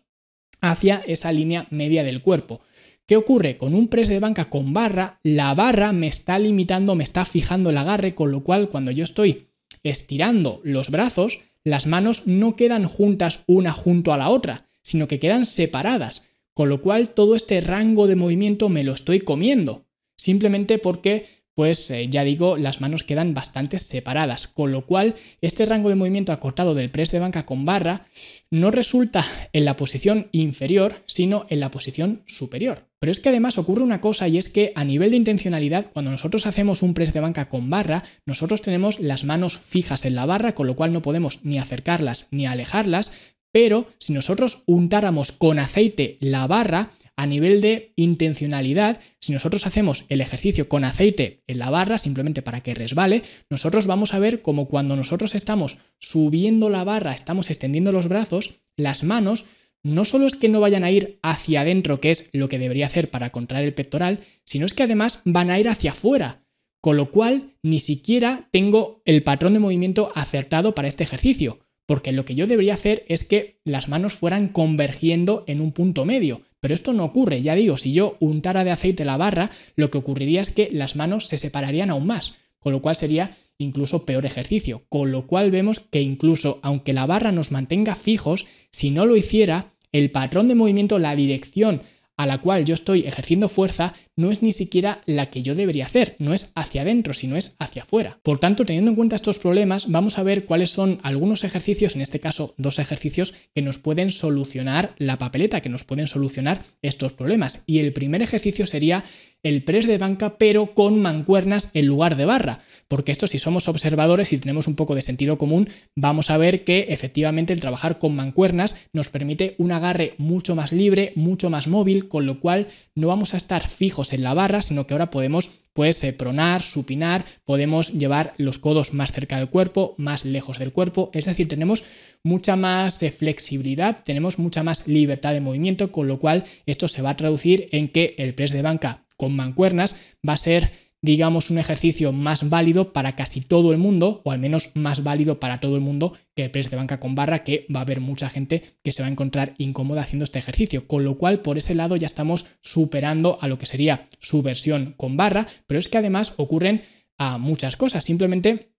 hacia 0.60 1.00
esa 1.06 1.30
línea 1.30 1.68
media 1.70 2.02
del 2.02 2.22
cuerpo. 2.22 2.60
¿Qué 3.06 3.16
ocurre? 3.16 3.56
Con 3.56 3.72
un 3.72 3.86
press 3.86 4.08
de 4.08 4.18
banca 4.18 4.50
con 4.50 4.72
barra, 4.72 5.20
la 5.22 5.54
barra 5.54 5.92
me 5.92 6.08
está 6.08 6.40
limitando, 6.40 6.96
me 6.96 7.04
está 7.04 7.24
fijando 7.24 7.70
el 7.70 7.78
agarre, 7.78 8.14
con 8.14 8.32
lo 8.32 8.42
cual 8.42 8.68
cuando 8.68 8.90
yo 8.90 9.04
estoy 9.04 9.46
estirando 9.84 10.60
los 10.64 10.90
brazos, 10.90 11.38
las 11.64 11.86
manos 11.86 12.26
no 12.26 12.56
quedan 12.56 12.86
juntas 12.86 13.40
una 13.46 13.72
junto 13.72 14.12
a 14.12 14.18
la 14.18 14.28
otra, 14.28 14.68
sino 14.82 15.08
que 15.08 15.18
quedan 15.18 15.46
separadas, 15.46 16.22
con 16.52 16.68
lo 16.68 16.80
cual 16.80 17.08
todo 17.08 17.34
este 17.34 17.60
rango 17.60 18.06
de 18.06 18.16
movimiento 18.16 18.68
me 18.68 18.84
lo 18.84 18.92
estoy 18.92 19.20
comiendo, 19.20 19.86
simplemente 20.16 20.78
porque 20.78 21.44
pues 21.54 21.88
eh, 21.90 22.08
ya 22.10 22.24
digo, 22.24 22.56
las 22.56 22.80
manos 22.80 23.04
quedan 23.04 23.32
bastante 23.32 23.78
separadas, 23.78 24.48
con 24.48 24.72
lo 24.72 24.86
cual 24.86 25.14
este 25.40 25.64
rango 25.64 25.88
de 25.88 25.94
movimiento 25.94 26.32
acortado 26.32 26.74
del 26.74 26.90
press 26.90 27.12
de 27.12 27.20
banca 27.20 27.46
con 27.46 27.64
barra 27.64 28.06
no 28.50 28.70
resulta 28.70 29.24
en 29.52 29.64
la 29.64 29.76
posición 29.76 30.28
inferior, 30.32 31.02
sino 31.06 31.46
en 31.48 31.60
la 31.60 31.70
posición 31.70 32.24
superior. 32.26 32.88
Pero 33.04 33.12
es 33.12 33.20
que 33.20 33.28
además 33.28 33.58
ocurre 33.58 33.82
una 33.82 34.00
cosa 34.00 34.28
y 34.28 34.38
es 34.38 34.48
que 34.48 34.72
a 34.74 34.82
nivel 34.82 35.10
de 35.10 35.18
intencionalidad, 35.18 35.90
cuando 35.92 36.10
nosotros 36.10 36.46
hacemos 36.46 36.80
un 36.80 36.94
press 36.94 37.12
de 37.12 37.20
banca 37.20 37.50
con 37.50 37.68
barra, 37.68 38.02
nosotros 38.24 38.62
tenemos 38.62 38.98
las 38.98 39.24
manos 39.24 39.58
fijas 39.58 40.06
en 40.06 40.14
la 40.14 40.24
barra, 40.24 40.54
con 40.54 40.66
lo 40.66 40.74
cual 40.74 40.94
no 40.94 41.02
podemos 41.02 41.40
ni 41.42 41.58
acercarlas 41.58 42.28
ni 42.30 42.46
alejarlas, 42.46 43.12
pero 43.52 43.88
si 43.98 44.14
nosotros 44.14 44.62
untáramos 44.64 45.32
con 45.32 45.58
aceite 45.58 46.16
la 46.20 46.46
barra, 46.46 46.92
a 47.14 47.26
nivel 47.26 47.60
de 47.60 47.92
intencionalidad, 47.96 49.00
si 49.20 49.32
nosotros 49.32 49.66
hacemos 49.66 50.06
el 50.08 50.22
ejercicio 50.22 50.70
con 50.70 50.82
aceite 50.82 51.42
en 51.46 51.58
la 51.58 51.68
barra, 51.68 51.98
simplemente 51.98 52.40
para 52.40 52.62
que 52.62 52.74
resbale, 52.74 53.22
nosotros 53.50 53.86
vamos 53.86 54.14
a 54.14 54.18
ver 54.18 54.40
como 54.40 54.66
cuando 54.66 54.96
nosotros 54.96 55.34
estamos 55.34 55.76
subiendo 55.98 56.70
la 56.70 56.84
barra, 56.84 57.12
estamos 57.12 57.50
extendiendo 57.50 57.92
los 57.92 58.08
brazos, 58.08 58.62
las 58.78 59.04
manos 59.04 59.44
no 59.84 60.04
solo 60.04 60.26
es 60.26 60.34
que 60.34 60.48
no 60.48 60.60
vayan 60.60 60.82
a 60.82 60.90
ir 60.90 61.18
hacia 61.22 61.60
adentro, 61.60 62.00
que 62.00 62.10
es 62.10 62.30
lo 62.32 62.48
que 62.48 62.58
debería 62.58 62.86
hacer 62.86 63.10
para 63.10 63.30
contraer 63.30 63.66
el 63.66 63.74
pectoral, 63.74 64.20
sino 64.44 64.66
es 64.66 64.74
que 64.74 64.82
además 64.82 65.20
van 65.24 65.50
a 65.50 65.60
ir 65.60 65.68
hacia 65.68 65.92
afuera. 65.92 66.42
Con 66.80 66.96
lo 66.96 67.10
cual, 67.10 67.54
ni 67.62 67.80
siquiera 67.80 68.48
tengo 68.50 69.02
el 69.04 69.22
patrón 69.22 69.52
de 69.52 69.60
movimiento 69.60 70.10
acertado 70.14 70.74
para 70.74 70.88
este 70.88 71.04
ejercicio, 71.04 71.60
porque 71.86 72.12
lo 72.12 72.24
que 72.24 72.34
yo 72.34 72.46
debería 72.46 72.74
hacer 72.74 73.04
es 73.08 73.24
que 73.24 73.60
las 73.64 73.88
manos 73.88 74.14
fueran 74.14 74.48
convergiendo 74.48 75.44
en 75.46 75.60
un 75.60 75.72
punto 75.72 76.04
medio. 76.04 76.42
Pero 76.60 76.74
esto 76.74 76.94
no 76.94 77.04
ocurre, 77.04 77.42
ya 77.42 77.54
digo, 77.54 77.76
si 77.76 77.92
yo 77.92 78.16
untara 78.20 78.64
de 78.64 78.70
aceite 78.70 79.04
la 79.04 79.18
barra, 79.18 79.50
lo 79.76 79.90
que 79.90 79.98
ocurriría 79.98 80.40
es 80.40 80.50
que 80.50 80.70
las 80.72 80.96
manos 80.96 81.26
se 81.26 81.36
separarían 81.36 81.90
aún 81.90 82.06
más, 82.06 82.34
con 82.58 82.72
lo 82.72 82.80
cual 82.80 82.96
sería 82.96 83.36
incluso 83.58 84.06
peor 84.06 84.24
ejercicio. 84.24 84.84
Con 84.88 85.12
lo 85.12 85.26
cual 85.26 85.50
vemos 85.50 85.80
que 85.80 86.00
incluso 86.00 86.60
aunque 86.62 86.94
la 86.94 87.04
barra 87.06 87.32
nos 87.32 87.50
mantenga 87.50 87.94
fijos, 87.96 88.46
si 88.70 88.90
no 88.90 89.04
lo 89.04 89.16
hiciera, 89.16 89.73
el 89.94 90.10
patrón 90.10 90.48
de 90.48 90.56
movimiento, 90.56 90.98
la 90.98 91.14
dirección 91.14 91.80
a 92.16 92.26
la 92.26 92.38
cual 92.38 92.64
yo 92.64 92.74
estoy 92.74 93.06
ejerciendo 93.06 93.48
fuerza 93.48 93.94
no 94.16 94.30
es 94.30 94.42
ni 94.42 94.52
siquiera 94.52 95.00
la 95.06 95.30
que 95.30 95.42
yo 95.42 95.54
debería 95.54 95.86
hacer, 95.86 96.16
no 96.18 96.34
es 96.34 96.52
hacia 96.54 96.82
adentro, 96.82 97.14
sino 97.14 97.36
es 97.36 97.56
hacia 97.58 97.82
afuera. 97.82 98.18
Por 98.22 98.38
tanto, 98.38 98.64
teniendo 98.64 98.90
en 98.90 98.96
cuenta 98.96 99.16
estos 99.16 99.38
problemas, 99.38 99.90
vamos 99.90 100.18
a 100.18 100.22
ver 100.22 100.44
cuáles 100.44 100.70
son 100.70 101.00
algunos 101.02 101.44
ejercicios, 101.44 101.94
en 101.94 102.02
este 102.02 102.20
caso 102.20 102.54
dos 102.56 102.78
ejercicios, 102.78 103.34
que 103.54 103.62
nos 103.62 103.78
pueden 103.78 104.10
solucionar 104.10 104.94
la 104.98 105.18
papeleta, 105.18 105.60
que 105.60 105.68
nos 105.68 105.84
pueden 105.84 106.06
solucionar 106.06 106.62
estos 106.82 107.12
problemas. 107.12 107.62
Y 107.66 107.78
el 107.78 107.92
primer 107.92 108.22
ejercicio 108.22 108.66
sería 108.66 109.04
el 109.44 109.62
press 109.62 109.86
de 109.86 109.98
banca, 109.98 110.36
pero 110.36 110.74
con 110.74 111.00
mancuernas 111.00 111.70
en 111.74 111.86
lugar 111.86 112.16
de 112.16 112.24
barra. 112.24 112.60
Porque 112.88 113.12
esto, 113.12 113.28
si 113.28 113.38
somos 113.38 113.68
observadores 113.68 114.32
y 114.32 114.38
tenemos 114.38 114.66
un 114.66 114.74
poco 114.74 114.96
de 114.96 115.02
sentido 115.02 115.38
común, 115.38 115.68
vamos 115.94 116.30
a 116.30 116.36
ver 116.36 116.64
que 116.64 116.86
efectivamente 116.88 117.52
el 117.52 117.60
trabajar 117.60 117.98
con 117.98 118.16
mancuernas 118.16 118.76
nos 118.92 119.10
permite 119.10 119.54
un 119.58 119.70
agarre 119.70 120.14
mucho 120.18 120.56
más 120.56 120.72
libre, 120.72 121.12
mucho 121.14 121.50
más 121.50 121.68
móvil, 121.68 122.08
con 122.08 122.26
lo 122.26 122.40
cual 122.40 122.66
no 122.94 123.06
vamos 123.06 123.34
a 123.34 123.36
estar 123.36 123.68
fijos 123.68 124.12
en 124.12 124.22
la 124.24 124.34
barra, 124.34 124.62
sino 124.62 124.86
que 124.86 124.94
ahora 124.94 125.10
podemos 125.10 125.64
pues 125.74 126.02
eh, 126.04 126.12
pronar, 126.12 126.62
supinar, 126.62 127.24
podemos 127.44 127.92
llevar 127.92 128.34
los 128.38 128.58
codos 128.58 128.94
más 128.94 129.10
cerca 129.10 129.36
del 129.36 129.50
cuerpo, 129.50 129.94
más 129.98 130.24
lejos 130.24 130.58
del 130.58 130.72
cuerpo, 130.72 131.10
es 131.12 131.24
decir, 131.24 131.48
tenemos 131.48 131.82
mucha 132.22 132.54
más 132.56 133.02
eh, 133.02 133.10
flexibilidad, 133.10 134.02
tenemos 134.04 134.38
mucha 134.38 134.62
más 134.62 134.86
libertad 134.86 135.32
de 135.32 135.40
movimiento, 135.40 135.90
con 135.90 136.06
lo 136.06 136.20
cual 136.20 136.44
esto 136.64 136.86
se 136.86 137.02
va 137.02 137.10
a 137.10 137.16
traducir 137.16 137.68
en 137.72 137.88
que 137.88 138.14
el 138.18 138.34
press 138.34 138.52
de 138.52 138.62
banca 138.62 139.03
con 139.16 139.34
mancuernas 139.36 139.96
va 140.26 140.34
a 140.34 140.38
ser 140.38 140.72
digamos, 141.04 141.50
un 141.50 141.58
ejercicio 141.58 142.12
más 142.12 142.48
válido 142.48 142.94
para 142.94 143.14
casi 143.14 143.42
todo 143.42 143.72
el 143.72 143.78
mundo, 143.78 144.22
o 144.24 144.32
al 144.32 144.38
menos 144.38 144.70
más 144.72 145.04
válido 145.04 145.38
para 145.38 145.60
todo 145.60 145.74
el 145.74 145.82
mundo 145.82 146.14
que 146.34 146.44
el 146.44 146.50
press 146.50 146.70
de 146.70 146.78
banca 146.78 146.98
con 146.98 147.14
barra, 147.14 147.44
que 147.44 147.66
va 147.74 147.80
a 147.80 147.82
haber 147.82 148.00
mucha 148.00 148.30
gente 148.30 148.62
que 148.82 148.90
se 148.90 149.02
va 149.02 149.08
a 149.08 149.10
encontrar 149.10 149.54
incómoda 149.58 150.00
haciendo 150.00 150.24
este 150.24 150.38
ejercicio. 150.38 150.88
Con 150.88 151.04
lo 151.04 151.18
cual, 151.18 151.42
por 151.42 151.58
ese 151.58 151.74
lado 151.74 151.96
ya 151.96 152.06
estamos 152.06 152.46
superando 152.62 153.36
a 153.42 153.48
lo 153.48 153.58
que 153.58 153.66
sería 153.66 154.08
su 154.20 154.40
versión 154.40 154.94
con 154.96 155.18
barra, 155.18 155.46
pero 155.66 155.78
es 155.78 155.88
que 155.88 155.98
además 155.98 156.32
ocurren 156.38 156.80
a 157.18 157.36
muchas 157.36 157.76
cosas. 157.76 158.02
Simplemente 158.02 158.70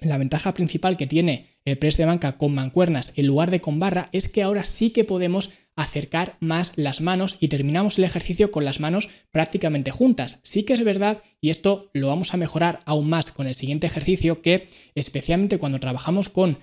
la 0.00 0.18
ventaja 0.18 0.54
principal 0.54 0.96
que 0.96 1.06
tiene 1.06 1.46
el 1.64 1.78
press 1.78 1.96
de 1.96 2.06
banca 2.06 2.38
con 2.38 2.54
mancuernas 2.54 3.12
en 3.14 3.28
lugar 3.28 3.52
de 3.52 3.60
con 3.60 3.78
barra 3.78 4.08
es 4.10 4.28
que 4.28 4.42
ahora 4.42 4.64
sí 4.64 4.90
que 4.90 5.04
podemos 5.04 5.50
acercar 5.78 6.36
más 6.40 6.72
las 6.74 7.00
manos 7.00 7.36
y 7.38 7.48
terminamos 7.48 7.98
el 7.98 8.04
ejercicio 8.04 8.50
con 8.50 8.64
las 8.64 8.80
manos 8.80 9.08
prácticamente 9.30 9.92
juntas. 9.92 10.40
Sí 10.42 10.64
que 10.64 10.72
es 10.72 10.82
verdad, 10.82 11.22
y 11.40 11.50
esto 11.50 11.88
lo 11.94 12.08
vamos 12.08 12.34
a 12.34 12.36
mejorar 12.36 12.80
aún 12.84 13.08
más 13.08 13.30
con 13.30 13.46
el 13.46 13.54
siguiente 13.54 13.86
ejercicio, 13.86 14.42
que 14.42 14.66
especialmente 14.96 15.58
cuando 15.58 15.78
trabajamos 15.78 16.28
con 16.28 16.58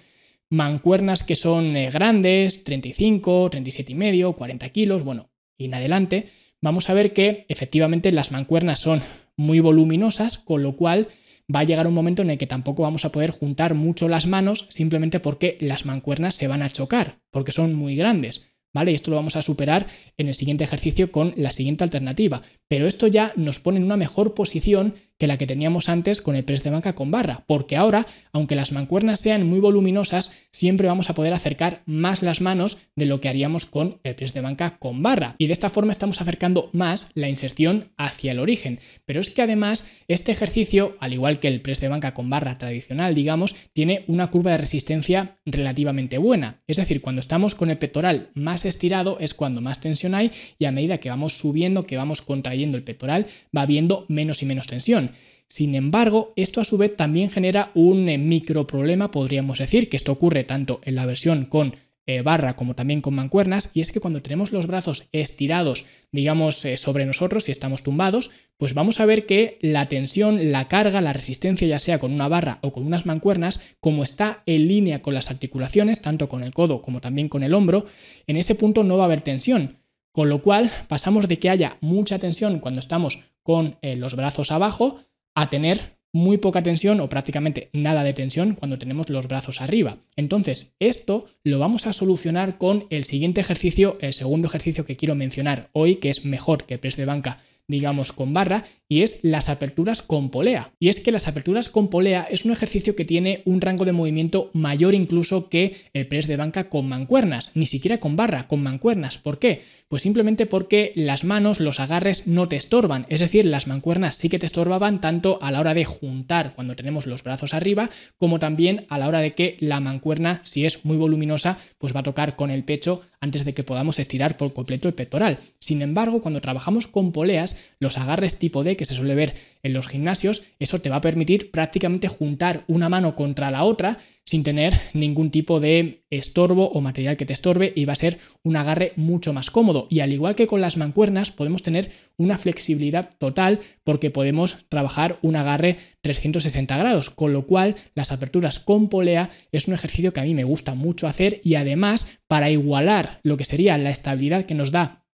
mancuernas 0.50 1.24
que 1.24 1.36
son 1.36 1.78
eh, 1.78 1.90
grandes, 1.90 2.66
35, 2.66 3.50
37 3.50 3.94
y 3.94 3.96
medio, 3.96 4.34
40 4.34 4.70
kilos, 4.70 5.04
bueno, 5.04 5.30
y 5.58 5.66
en 5.66 5.76
adelante, 5.76 6.28
vamos 6.62 6.90
a 6.90 6.94
ver 6.94 7.14
que 7.14 7.46
efectivamente 7.48 8.12
las 8.12 8.32
mancuernas 8.32 8.80
son 8.80 9.02
muy 9.38 9.62
voluminosas, 9.62 10.38
con 10.38 10.62
lo 10.62 10.76
cual 10.76 11.08
va 11.54 11.62
a 11.62 11.64
llegar 11.64 11.88
un 11.88 11.94
momento 11.94 12.22
en 12.22 12.32
el 12.32 12.38
que 12.38 12.48
tampoco 12.48 12.84
vamos 12.84 13.06
a 13.06 13.14
poder 13.14 13.32
juntar 13.32 13.76
mucho 13.76 14.10
las 14.10 14.28
manos 14.28 14.68
simplemente 14.70 15.22
porque 15.22 15.58
las 15.62 15.86
mancuernas 15.86 16.36
se 16.36 16.48
van 16.48 16.64
a 16.64 16.70
chocar, 16.70 17.20
porque 17.32 17.54
son 17.54 17.74
muy 17.76 17.96
grandes. 17.96 18.46
¿Vale? 18.76 18.92
Y 18.92 18.96
esto 18.96 19.10
lo 19.10 19.16
vamos 19.16 19.38
a 19.38 19.42
superar 19.42 19.88
en 20.18 20.28
el 20.28 20.36
siguiente 20.36 20.66
ejercicio 20.66 21.10
con 21.10 21.34
la 21.38 21.54
siguiente 21.54 21.86
alternativa. 21.86 22.42
Pero 22.68 22.88
esto 22.88 23.08
ya 23.08 23.32
nos 23.38 23.62
pone 23.62 23.78
en 23.78 23.86
una 23.86 23.96
mejor 23.96 24.34
posición 24.34 24.96
que 25.18 25.28
la 25.28 25.38
que 25.38 25.48
teníamos 25.48 25.90
antes 25.90 26.22
con 26.22 26.36
el 26.36 26.44
press 26.44 26.64
de 26.64 26.70
banca 26.70 26.94
con 26.94 27.12
barra, 27.12 27.44
porque 27.48 27.76
ahora, 27.76 28.06
aunque 28.34 28.56
las 28.56 28.72
mancuernas 28.72 29.20
sean 29.20 29.48
muy 29.48 29.60
voluminosas, 29.60 30.32
siempre 30.52 30.88
vamos 30.88 31.10
a 31.10 31.14
poder 31.14 31.34
acercar 31.34 31.82
más 31.86 32.22
las 32.22 32.42
manos 32.42 32.78
de 32.96 33.06
lo 33.06 33.22
que 33.22 33.30
haríamos 33.30 33.66
con 33.66 34.00
el 34.04 34.16
press 34.16 34.34
de 34.34 34.42
banca 34.42 34.78
con 34.78 35.02
barra. 35.02 35.36
Y 35.38 35.48
de 35.48 35.54
esta 35.54 35.70
forma 35.70 35.92
estamos 35.92 36.22
acercando 36.22 36.70
más 36.74 37.08
la 37.14 37.30
inserción 37.30 37.92
hacia 37.98 38.32
el 38.32 38.40
origen. 38.40 38.80
Pero 39.06 39.22
es 39.22 39.30
que 39.30 39.42
además 39.42 39.86
este 40.08 40.32
ejercicio, 40.32 40.98
al 41.00 41.14
igual 41.14 41.40
que 41.40 41.48
el 41.48 41.62
press 41.62 41.80
de 41.80 41.88
banca 41.88 42.14
con 42.14 42.30
barra 42.30 42.58
tradicional, 42.58 43.16
digamos, 43.16 43.56
tiene 43.74 44.04
una 44.08 44.28
curva 44.28 44.52
de 44.52 44.58
resistencia 44.58 45.38
relativamente 45.46 46.18
buena. 46.18 46.62
Es 46.68 46.78
decir, 46.78 47.02
cuando 47.02 47.22
estamos 47.22 47.56
con 47.56 47.70
el 47.70 47.78
pectoral 47.78 48.30
más 48.34 48.66
estirado 48.66 49.18
es 49.20 49.34
cuando 49.34 49.62
más 49.62 49.80
tensión 49.80 50.16
hay 50.16 50.32
y 50.60 50.66
a 50.66 50.72
medida 50.72 50.98
que 50.98 51.10
vamos 51.10 51.38
subiendo, 51.38 51.86
que 51.86 51.98
vamos 51.98 52.22
contrayendo 52.22 52.78
el 52.78 52.84
pectoral, 52.84 53.28
va 53.56 53.62
habiendo 53.62 54.06
menos 54.08 54.42
y 54.42 54.46
menos 54.46 54.68
tensión. 54.68 55.05
Sin 55.48 55.76
embargo, 55.76 56.34
esto 56.36 56.60
a 56.60 56.66
su 56.66 56.78
vez 56.78 56.96
también 56.96 57.30
genera 57.30 57.72
un 57.76 58.10
eh, 58.10 58.18
micro 58.18 58.66
problema, 58.66 59.12
podríamos 59.12 59.60
decir, 59.60 59.90
que 59.90 59.98
esto 59.98 60.12
ocurre 60.12 60.44
tanto 60.44 60.82
en 60.84 60.96
la 60.96 61.06
versión 61.06 61.46
con 61.46 61.76
eh, 62.08 62.22
barra 62.22 62.56
como 62.56 62.76
también 62.76 63.02
con 63.02 63.16
mancuernas, 63.16 63.72
y 63.74 63.82
es 63.82 63.92
que 63.92 64.00
cuando 64.00 64.22
tenemos 64.22 64.52
los 64.52 64.68
brazos 64.68 65.08
estirados, 65.12 65.86
digamos, 66.12 66.64
eh, 66.64 66.78
sobre 66.78 67.06
nosotros, 67.06 67.46
si 67.46 67.52
estamos 67.52 67.82
tumbados, 67.82 68.30
pues 68.58 68.76
vamos 68.76 69.00
a 69.00 69.08
ver 69.08 69.26
que 69.26 69.58
la 69.62 69.90
tensión, 69.90 70.52
la 70.52 70.68
carga, 70.68 71.02
la 71.02 71.14
resistencia, 71.14 71.68
ya 71.68 71.80
sea 71.80 71.98
con 71.98 72.14
una 72.14 72.28
barra 72.28 72.60
o 72.62 72.72
con 72.72 72.86
unas 72.86 73.08
mancuernas, 73.08 73.60
como 73.80 74.04
está 74.04 74.44
en 74.46 74.68
línea 74.68 75.02
con 75.02 75.16
las 75.16 75.32
articulaciones, 75.32 76.00
tanto 76.00 76.30
con 76.30 76.44
el 76.44 76.54
codo 76.54 76.84
como 76.84 77.02
también 77.02 77.28
con 77.28 77.42
el 77.42 77.56
hombro, 77.56 77.88
en 78.28 78.38
ese 78.38 78.54
punto 78.54 78.84
no 78.84 78.98
va 78.98 79.04
a 79.04 79.08
haber 79.08 79.22
tensión. 79.22 79.78
Con 80.16 80.30
lo 80.30 80.42
cual 80.42 80.72
pasamos 80.88 81.28
de 81.28 81.40
que 81.40 81.50
haya 81.50 81.76
mucha 81.82 82.20
tensión 82.20 82.60
cuando 82.60 82.80
estamos 82.80 83.20
con 83.44 83.78
eh, 83.82 83.98
los 83.98 84.16
brazos 84.16 84.50
abajo 84.50 85.02
a 85.36 85.50
tener 85.50 85.98
muy 86.14 86.38
poca 86.38 86.64
tensión 86.64 87.02
o 87.02 87.10
prácticamente 87.10 87.70
nada 87.74 88.02
de 88.02 88.14
tensión 88.14 88.56
cuando 88.56 88.80
tenemos 88.80 89.10
los 89.10 89.28
brazos 89.28 89.60
arriba. 89.60 89.98
Entonces, 90.16 90.74
esto 90.80 91.26
lo 91.44 91.60
vamos 91.60 91.86
a 91.86 91.92
solucionar 91.92 92.58
con 92.58 92.86
el 92.92 93.04
siguiente 93.04 93.42
ejercicio, 93.42 93.98
el 94.00 94.14
segundo 94.14 94.48
ejercicio 94.48 94.86
que 94.86 94.96
quiero 94.96 95.16
mencionar 95.16 95.70
hoy, 95.74 95.98
que 95.98 96.10
es 96.10 96.24
mejor 96.24 96.64
que 96.64 96.78
press 96.78 96.96
de 96.96 97.04
banca 97.04 97.40
digamos, 97.68 98.12
con 98.12 98.34
barra, 98.34 98.66
y 98.88 99.02
es 99.02 99.20
las 99.24 99.50
aperturas 99.50 100.02
con 100.02 100.30
polea. 100.30 100.72
Y 100.80 100.90
es 100.90 101.00
que 101.00 101.12
las 101.12 101.28
aperturas 101.28 101.70
con 101.70 101.90
polea 101.90 102.28
es 102.30 102.46
un 102.46 102.52
ejercicio 102.52 102.96
que 102.96 103.06
tiene 103.06 103.42
un 103.46 103.62
rango 103.62 103.86
de 103.86 103.92
movimiento 103.92 104.52
mayor 104.54 104.94
incluso 104.94 105.50
que 105.50 105.76
el 105.94 106.08
press 106.08 106.28
de 106.28 106.38
banca 106.38 106.70
con 106.70 106.88
mancuernas, 106.88 107.52
ni 107.56 107.66
siquiera 107.66 108.00
con 108.00 108.16
barra, 108.16 108.48
con 108.48 108.62
mancuernas. 108.62 109.18
¿Por 109.18 109.40
qué? 109.40 109.64
Pues 109.88 110.04
simplemente 110.04 110.46
porque 110.46 110.92
las 110.96 111.24
manos, 111.24 111.60
los 111.60 111.80
agarres 111.80 112.28
no 112.28 112.48
te 112.48 112.58
estorban, 112.58 113.06
es 113.10 113.20
decir, 113.20 113.46
las 113.46 113.68
mancuernas 113.68 114.16
sí 114.16 114.30
que 114.30 114.40
te 114.40 114.46
estorbaban 114.46 115.02
tanto 115.02 115.40
a 115.42 115.52
la 115.52 115.60
hora 115.60 115.74
de 115.74 115.86
juntar 115.86 116.54
cuando 116.54 116.76
tenemos 116.76 117.08
los 117.08 117.24
brazos 117.24 117.54
arriba, 117.54 117.90
como 118.18 118.40
también 118.40 118.86
a 118.90 119.00
la 119.00 119.08
hora 119.08 119.22
de 119.22 119.34
que 119.34 119.58
la 119.60 119.80
mancuerna, 119.80 120.42
si 120.44 120.66
es 120.66 120.86
muy 120.86 120.98
voluminosa, 120.98 121.58
pues 121.78 121.96
va 121.96 122.02
a 122.02 122.04
tocar 122.04 122.36
con 122.36 122.52
el 122.52 122.64
pecho 122.64 123.02
antes 123.20 123.46
de 123.46 123.54
que 123.54 123.64
podamos 123.64 123.98
estirar 124.00 124.38
por 124.38 124.54
completo 124.54 124.88
el 124.88 124.94
pectoral. 124.94 125.40
Sin 125.60 125.82
embargo, 125.82 126.22
cuando 126.22 126.42
trabajamos 126.42 126.88
con 126.88 127.12
poleas, 127.12 127.55
los 127.80 127.98
agarres 127.98 128.38
tipo 128.38 128.64
D 128.64 128.76
que 128.78 128.86
se 128.86 128.96
suele 128.96 129.16
ver 129.16 129.36
en 129.64 129.74
los 129.74 129.88
gimnasios, 129.88 130.44
eso 130.60 130.80
te 130.80 130.90
va 130.90 130.98
a 130.98 131.02
permitir 131.02 131.52
prácticamente 131.52 132.08
juntar 132.08 132.64
una 132.68 132.90
mano 132.90 133.16
contra 133.16 133.52
la 133.52 133.64
otra 133.64 133.98
sin 134.26 134.44
tener 134.44 134.80
ningún 134.94 135.30
tipo 135.30 135.60
de 135.60 136.04
estorbo 136.10 136.70
o 136.70 136.82
material 136.82 137.16
que 137.16 137.28
te 137.28 137.34
estorbe 137.34 137.72
y 137.76 137.86
va 137.86 137.94
a 137.94 137.98
ser 137.98 138.18
un 138.44 138.56
agarre 138.56 138.94
mucho 138.96 139.34
más 139.34 139.52
cómodo. 139.52 139.88
Y 139.90 140.00
al 140.00 140.12
igual 140.12 140.36
que 140.36 140.48
con 140.48 140.62
las 140.62 140.78
mancuernas, 140.78 141.32
podemos 141.32 141.62
tener 141.62 141.92
una 142.18 142.38
flexibilidad 142.40 143.10
total 143.20 143.60
porque 143.84 144.10
podemos 144.10 144.58
trabajar 144.70 145.20
un 145.22 145.36
agarre 145.36 145.78
360 146.02 146.76
grados, 146.76 147.12
con 147.12 147.34
lo 147.34 147.46
cual 147.46 147.76
las 147.94 148.12
aperturas 148.12 148.60
con 148.60 148.90
polea 148.90 149.30
es 149.52 149.68
un 149.68 149.76
ejercicio 149.76 150.12
que 150.12 150.22
a 150.22 150.24
mí 150.24 150.34
me 150.34 150.44
gusta 150.44 150.74
mucho 150.74 151.08
hacer 151.08 151.40
y 151.44 151.56
además 151.56 152.08
para 152.28 152.50
igualar 152.50 153.20
lo 153.22 153.38
que 153.38 153.46
sería 153.46 153.78
la 153.78 153.92
estabilidad 153.92 154.46
que 154.46 154.56
nos 154.56 154.72
da 154.72 155.06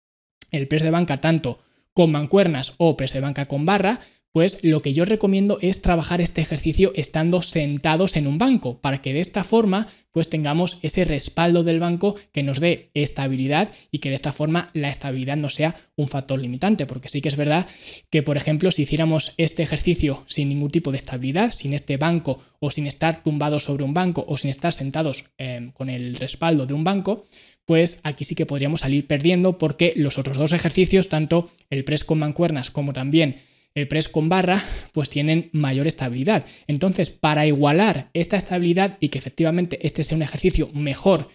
el 0.51 0.67
press 0.67 0.83
de 0.83 0.91
banca 0.91 1.19
tanto 1.19 1.59
con 1.93 2.11
mancuernas 2.11 2.73
o 2.77 2.97
press 2.97 3.13
de 3.13 3.21
banca 3.21 3.47
con 3.47 3.65
barra, 3.65 3.99
pues 4.31 4.59
lo 4.63 4.81
que 4.81 4.93
yo 4.93 5.05
recomiendo 5.05 5.57
es 5.61 5.81
trabajar 5.81 6.21
este 6.21 6.41
ejercicio 6.41 6.93
estando 6.95 7.41
sentados 7.41 8.15
en 8.15 8.27
un 8.27 8.37
banco, 8.37 8.79
para 8.79 9.01
que 9.01 9.13
de 9.13 9.19
esta 9.19 9.43
forma 9.43 9.87
pues 10.11 10.29
tengamos 10.29 10.77
ese 10.81 11.05
respaldo 11.05 11.63
del 11.63 11.79
banco 11.79 12.15
que 12.31 12.43
nos 12.43 12.59
dé 12.59 12.89
estabilidad 12.93 13.71
y 13.91 13.99
que 13.99 14.09
de 14.09 14.15
esta 14.15 14.33
forma 14.33 14.69
la 14.73 14.89
estabilidad 14.89 15.37
no 15.37 15.49
sea 15.49 15.75
un 15.95 16.07
factor 16.07 16.39
limitante, 16.39 16.85
porque 16.85 17.09
sí 17.09 17.21
que 17.21 17.29
es 17.29 17.37
verdad 17.37 17.67
que 18.09 18.23
por 18.23 18.37
ejemplo 18.37 18.71
si 18.71 18.83
hiciéramos 18.83 19.33
este 19.37 19.63
ejercicio 19.63 20.25
sin 20.27 20.49
ningún 20.49 20.69
tipo 20.69 20.91
de 20.91 20.97
estabilidad, 20.97 21.51
sin 21.51 21.73
este 21.73 21.97
banco 21.97 22.39
o 22.59 22.71
sin 22.71 22.87
estar 22.87 23.23
tumbados 23.23 23.63
sobre 23.63 23.83
un 23.83 23.93
banco 23.93 24.25
o 24.27 24.37
sin 24.37 24.49
estar 24.49 24.73
sentados 24.73 25.25
em, 25.37 25.71
con 25.71 25.89
el 25.89 26.15
respaldo 26.15 26.65
de 26.65 26.73
un 26.73 26.83
banco, 26.83 27.25
pues 27.71 28.01
aquí 28.03 28.25
sí 28.25 28.35
que 28.35 28.45
podríamos 28.45 28.81
salir 28.81 29.07
perdiendo 29.07 29.57
porque 29.57 29.93
los 29.95 30.17
otros 30.17 30.37
dos 30.37 30.51
ejercicios, 30.51 31.07
tanto 31.07 31.49
el 31.69 31.85
press 31.85 32.03
con 32.03 32.19
mancuernas 32.19 32.69
como 32.69 32.91
también 32.91 33.37
el 33.75 33.87
press 33.87 34.09
con 34.09 34.27
barra, 34.27 34.61
pues 34.91 35.09
tienen 35.09 35.49
mayor 35.53 35.87
estabilidad. 35.87 36.45
Entonces, 36.67 37.11
para 37.11 37.47
igualar 37.47 38.09
esta 38.13 38.35
estabilidad 38.35 38.97
y 38.99 39.07
que 39.07 39.19
efectivamente 39.19 39.79
este 39.87 40.03
sea 40.03 40.17
un 40.17 40.21
ejercicio 40.21 40.69
mejor 40.73 41.29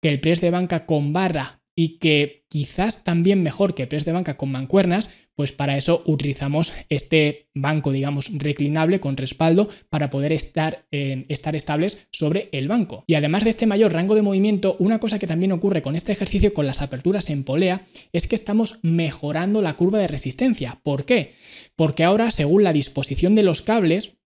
que 0.00 0.08
el 0.08 0.18
press 0.18 0.40
de 0.40 0.50
banca 0.50 0.86
con 0.86 1.12
barra 1.12 1.60
y 1.76 1.98
que 1.98 2.46
quizás 2.48 3.04
también 3.04 3.42
mejor 3.42 3.74
que 3.74 3.82
el 3.82 3.88
press 3.88 4.06
de 4.06 4.12
banca 4.12 4.38
con 4.38 4.50
mancuernas, 4.50 5.10
pues 5.34 5.52
para 5.52 5.76
eso 5.76 6.02
utilizamos 6.06 6.72
este 6.88 7.48
banco, 7.54 7.92
digamos, 7.92 8.30
reclinable 8.32 9.00
con 9.00 9.16
respaldo 9.16 9.68
para 9.90 10.10
poder 10.10 10.32
estar, 10.32 10.86
estar 10.90 11.56
estables 11.56 12.06
sobre 12.10 12.48
el 12.52 12.68
banco. 12.68 13.04
Y 13.06 13.14
además 13.14 13.44
de 13.44 13.50
este 13.50 13.66
mayor 13.66 13.92
rango 13.92 14.14
de 14.14 14.22
movimiento, 14.22 14.76
una 14.78 15.00
cosa 15.00 15.18
que 15.18 15.26
también 15.26 15.52
ocurre 15.52 15.82
con 15.82 15.96
este 15.96 16.12
ejercicio 16.12 16.54
con 16.54 16.66
las 16.66 16.82
aperturas 16.82 17.30
en 17.30 17.44
polea 17.44 17.82
es 18.12 18.26
que 18.26 18.34
estamos 18.34 18.78
mejorando 18.82 19.62
la 19.62 19.74
curva 19.74 19.98
de 19.98 20.08
resistencia. 20.08 20.80
¿Por 20.82 21.04
qué? 21.04 21.34
Porque 21.76 22.04
ahora, 22.04 22.30
según 22.30 22.64
la 22.64 22.72
disposición 22.72 23.34
de 23.34 23.42
los 23.42 23.62
cables, 23.62 24.18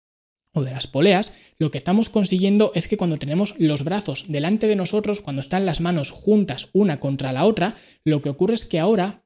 o 0.57 0.65
de 0.65 0.71
las 0.71 0.87
poleas, 0.87 1.33
lo 1.59 1.71
que 1.71 1.77
estamos 1.77 2.09
consiguiendo 2.09 2.73
es 2.75 2.89
que 2.89 2.97
cuando 2.97 3.19
tenemos 3.19 3.55
los 3.59 3.85
brazos 3.85 4.25
delante 4.27 4.67
de 4.67 4.75
nosotros, 4.75 5.21
cuando 5.21 5.41
están 5.41 5.67
las 5.67 5.83
manos 5.83 6.13
juntas 6.13 6.71
una 6.73 6.99
contra 6.99 7.31
la 7.31 7.45
otra, 7.45 7.77
lo 8.05 8.23
que 8.23 8.31
ocurre 8.31 8.55
es 8.55 8.65
que 8.65 8.81
ahora 8.81 9.26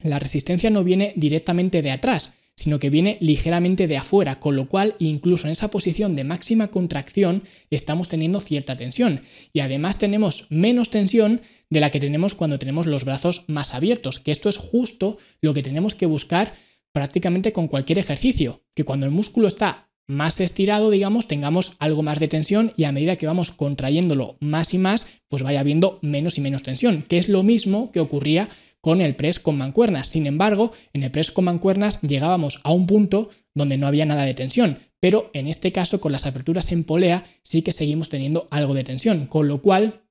la 0.00 0.18
resistencia 0.18 0.70
no 0.70 0.84
viene 0.84 1.12
directamente 1.16 1.82
de 1.82 1.90
atrás, 1.90 2.32
sino 2.56 2.78
que 2.78 2.90
viene 2.90 3.18
ligeramente 3.20 3.86
de 3.86 3.98
afuera, 3.98 4.40
con 4.40 4.56
lo 4.56 4.68
cual 4.68 4.96
incluso 4.98 5.46
en 5.46 5.52
esa 5.52 5.70
posición 5.70 6.16
de 6.16 6.24
máxima 6.24 6.68
contracción 6.68 7.42
estamos 7.70 8.08
teniendo 8.08 8.40
cierta 8.40 8.76
tensión. 8.76 9.22
Y 9.52 9.60
además 9.60 9.98
tenemos 9.98 10.46
menos 10.48 10.90
tensión 10.90 11.42
de 11.68 11.80
la 11.80 11.90
que 11.90 12.00
tenemos 12.00 12.34
cuando 12.34 12.58
tenemos 12.58 12.86
los 12.86 13.04
brazos 13.04 13.44
más 13.46 13.74
abiertos, 13.74 14.20
que 14.20 14.32
esto 14.32 14.48
es 14.48 14.56
justo 14.56 15.18
lo 15.42 15.52
que 15.52 15.62
tenemos 15.62 15.94
que 15.94 16.06
buscar 16.06 16.54
prácticamente 16.92 17.52
con 17.52 17.68
cualquier 17.68 17.98
ejercicio, 17.98 18.62
que 18.74 18.84
cuando 18.84 19.04
el 19.04 19.12
músculo 19.12 19.48
está 19.48 19.90
más 20.08 20.40
estirado, 20.40 20.90
digamos, 20.90 21.26
tengamos 21.26 21.72
algo 21.78 22.02
más 22.02 22.20
de 22.20 22.28
tensión 22.28 22.72
y 22.76 22.84
a 22.84 22.92
medida 22.92 23.16
que 23.16 23.26
vamos 23.26 23.50
contrayéndolo 23.50 24.36
más 24.40 24.72
y 24.72 24.78
más, 24.78 25.06
pues 25.28 25.42
vaya 25.42 25.60
habiendo 25.60 25.98
menos 26.00 26.38
y 26.38 26.40
menos 26.40 26.62
tensión, 26.62 27.02
que 27.02 27.18
es 27.18 27.28
lo 27.28 27.42
mismo 27.42 27.90
que 27.90 28.00
ocurría 28.00 28.48
con 28.80 29.00
el 29.00 29.16
press 29.16 29.40
con 29.40 29.58
mancuernas. 29.58 30.08
Sin 30.08 30.26
embargo, 30.26 30.72
en 30.92 31.02
el 31.02 31.10
press 31.10 31.30
con 31.30 31.44
mancuernas 31.44 32.00
llegábamos 32.02 32.60
a 32.62 32.72
un 32.72 32.86
punto 32.86 33.30
donde 33.54 33.78
no 33.78 33.86
había 33.86 34.06
nada 34.06 34.24
de 34.24 34.34
tensión, 34.34 34.78
pero 35.00 35.30
en 35.34 35.46
este 35.46 35.72
caso 35.72 36.00
con 36.00 36.12
las 36.12 36.26
aperturas 36.26 36.72
en 36.72 36.84
polea 36.84 37.24
sí 37.42 37.62
que 37.62 37.72
seguimos 37.72 38.08
teniendo 38.08 38.48
algo 38.50 38.74
de 38.74 38.84
tensión, 38.84 39.26
con 39.26 39.48
lo 39.48 39.62
cual 39.62 40.02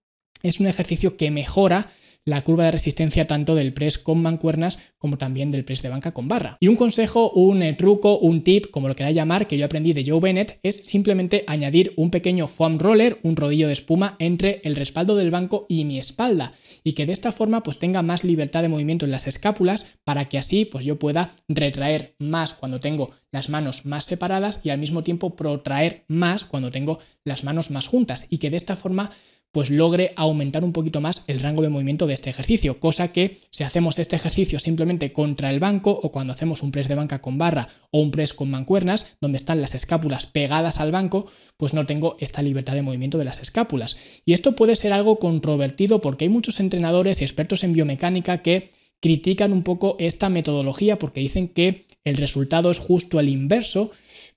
es 0.44 0.60
un 0.60 0.68
ejercicio 0.68 1.18
que 1.18 1.32
mejora 1.32 1.92
la 2.26 2.44
curva 2.44 2.66
de 2.66 2.72
resistencia 2.72 3.28
tanto 3.28 3.54
del 3.54 3.72
press 3.72 4.00
con 4.00 4.22
mancuernas 4.22 4.80
como 4.98 5.18
también 5.18 5.52
del 5.52 5.64
press 5.64 5.84
de 5.84 5.90
banca 5.90 6.12
con 6.12 6.28
barra. 6.28 6.58
Y 6.60 6.68
un 6.68 6.76
consejo, 6.76 7.30
un 7.32 7.62
eh, 7.62 7.74
truco, 7.74 8.18
un 8.18 8.44
tip, 8.44 8.72
como 8.72 8.88
lo 8.88 8.96
queráis 8.96 9.16
llamar, 9.16 9.48
que 9.48 9.58
yo 9.58 9.66
aprendí 9.66 9.94
de 9.94 10.04
Joe 10.06 10.20
Bennett, 10.20 10.60
es 10.64 10.78
simplemente 10.78 11.44
añadir 11.46 11.94
un 11.98 12.10
pequeño 12.10 12.48
foam 12.48 12.80
roller, 12.80 13.20
un 13.22 13.36
rodillo 13.36 13.68
de 13.68 13.74
espuma 13.74 14.16
entre 14.18 14.60
el 14.64 14.76
respaldo 14.76 15.16
del 15.16 15.30
banco 15.30 15.68
y 15.70 15.86
mi 15.86 16.00
espalda 16.00 16.54
y 16.86 16.94
que 16.94 17.06
de 17.08 17.12
esta 17.12 17.34
forma 17.34 17.64
pues 17.64 17.80
tenga 17.80 18.04
más 18.04 18.24
libertad 18.24 18.62
de 18.62 18.70
movimiento 18.70 19.06
en 19.06 19.12
las 19.12 19.28
escápulas 19.28 19.88
para 20.06 20.30
que 20.30 20.38
así 20.38 20.64
pues 20.64 20.86
yo 20.86 20.98
pueda 21.00 21.32
retraer 21.50 22.16
más 22.20 22.54
cuando 22.54 22.80
tengo 22.80 23.12
las 23.32 23.50
manos 23.50 23.86
más 23.86 24.06
separadas 24.06 24.62
y 24.64 24.70
al 24.70 24.80
mismo 24.80 25.04
tiempo 25.04 25.36
protraer 25.36 26.06
más 26.08 26.46
cuando 26.46 26.70
tengo 26.72 27.00
las 27.24 27.44
manos 27.44 27.72
más 27.72 27.88
juntas 27.88 28.28
y 28.30 28.38
que 28.38 28.52
de 28.52 28.58
esta 28.58 28.76
forma 28.76 29.12
pues 29.56 29.70
logre 29.70 30.12
aumentar 30.18 30.66
un 30.66 30.74
poquito 30.74 31.00
más 31.00 31.24
el 31.28 31.40
rango 31.40 31.62
de 31.62 31.70
movimiento 31.70 32.08
de 32.08 32.14
este 32.14 32.30
ejercicio, 32.30 32.82
cosa 32.82 33.14
que 33.14 33.38
si 33.52 33.64
hacemos 33.64 34.00
este 34.00 34.18
ejercicio 34.18 34.60
simplemente 34.60 35.14
contra 35.14 35.50
el 35.50 35.62
banco 35.62 35.98
o 36.04 36.12
cuando 36.12 36.34
hacemos 36.34 36.62
un 36.62 36.72
press 36.72 36.90
de 36.90 36.96
banca 36.96 37.22
con 37.22 37.38
barra 37.38 37.70
o 37.90 38.02
un 38.02 38.12
press 38.12 38.34
con 38.34 38.52
mancuernas, 38.52 39.06
donde 39.22 39.38
están 39.38 39.62
las 39.62 39.74
escápulas 39.74 40.26
pegadas 40.26 40.82
al 40.82 40.92
banco, 40.92 41.28
pues 41.56 41.74
no 41.74 41.86
tengo 41.86 42.18
esta 42.20 42.42
libertad 42.42 42.74
de 42.74 42.82
movimiento 42.82 43.18
de 43.18 43.24
las 43.24 43.40
escápulas. 43.40 43.96
Y 44.26 44.34
esto 44.34 44.58
puede 44.58 44.76
ser 44.76 44.92
algo 44.92 45.20
controvertido 45.20 46.02
porque 46.02 46.26
hay 46.26 46.30
muchos 46.30 46.60
entrenadores 46.60 47.22
y 47.22 47.24
expertos 47.24 47.64
en 47.64 47.72
biomecánica 47.72 48.42
que 48.42 48.72
critican 49.00 49.54
un 49.54 49.64
poco 49.64 49.96
esta 50.00 50.28
metodología 50.28 51.00
porque 51.00 51.22
dicen 51.22 51.48
que 51.48 51.86
el 52.04 52.18
resultado 52.18 52.72
es 52.72 52.78
justo 52.78 53.22
el 53.22 53.30
inverso 53.30 53.92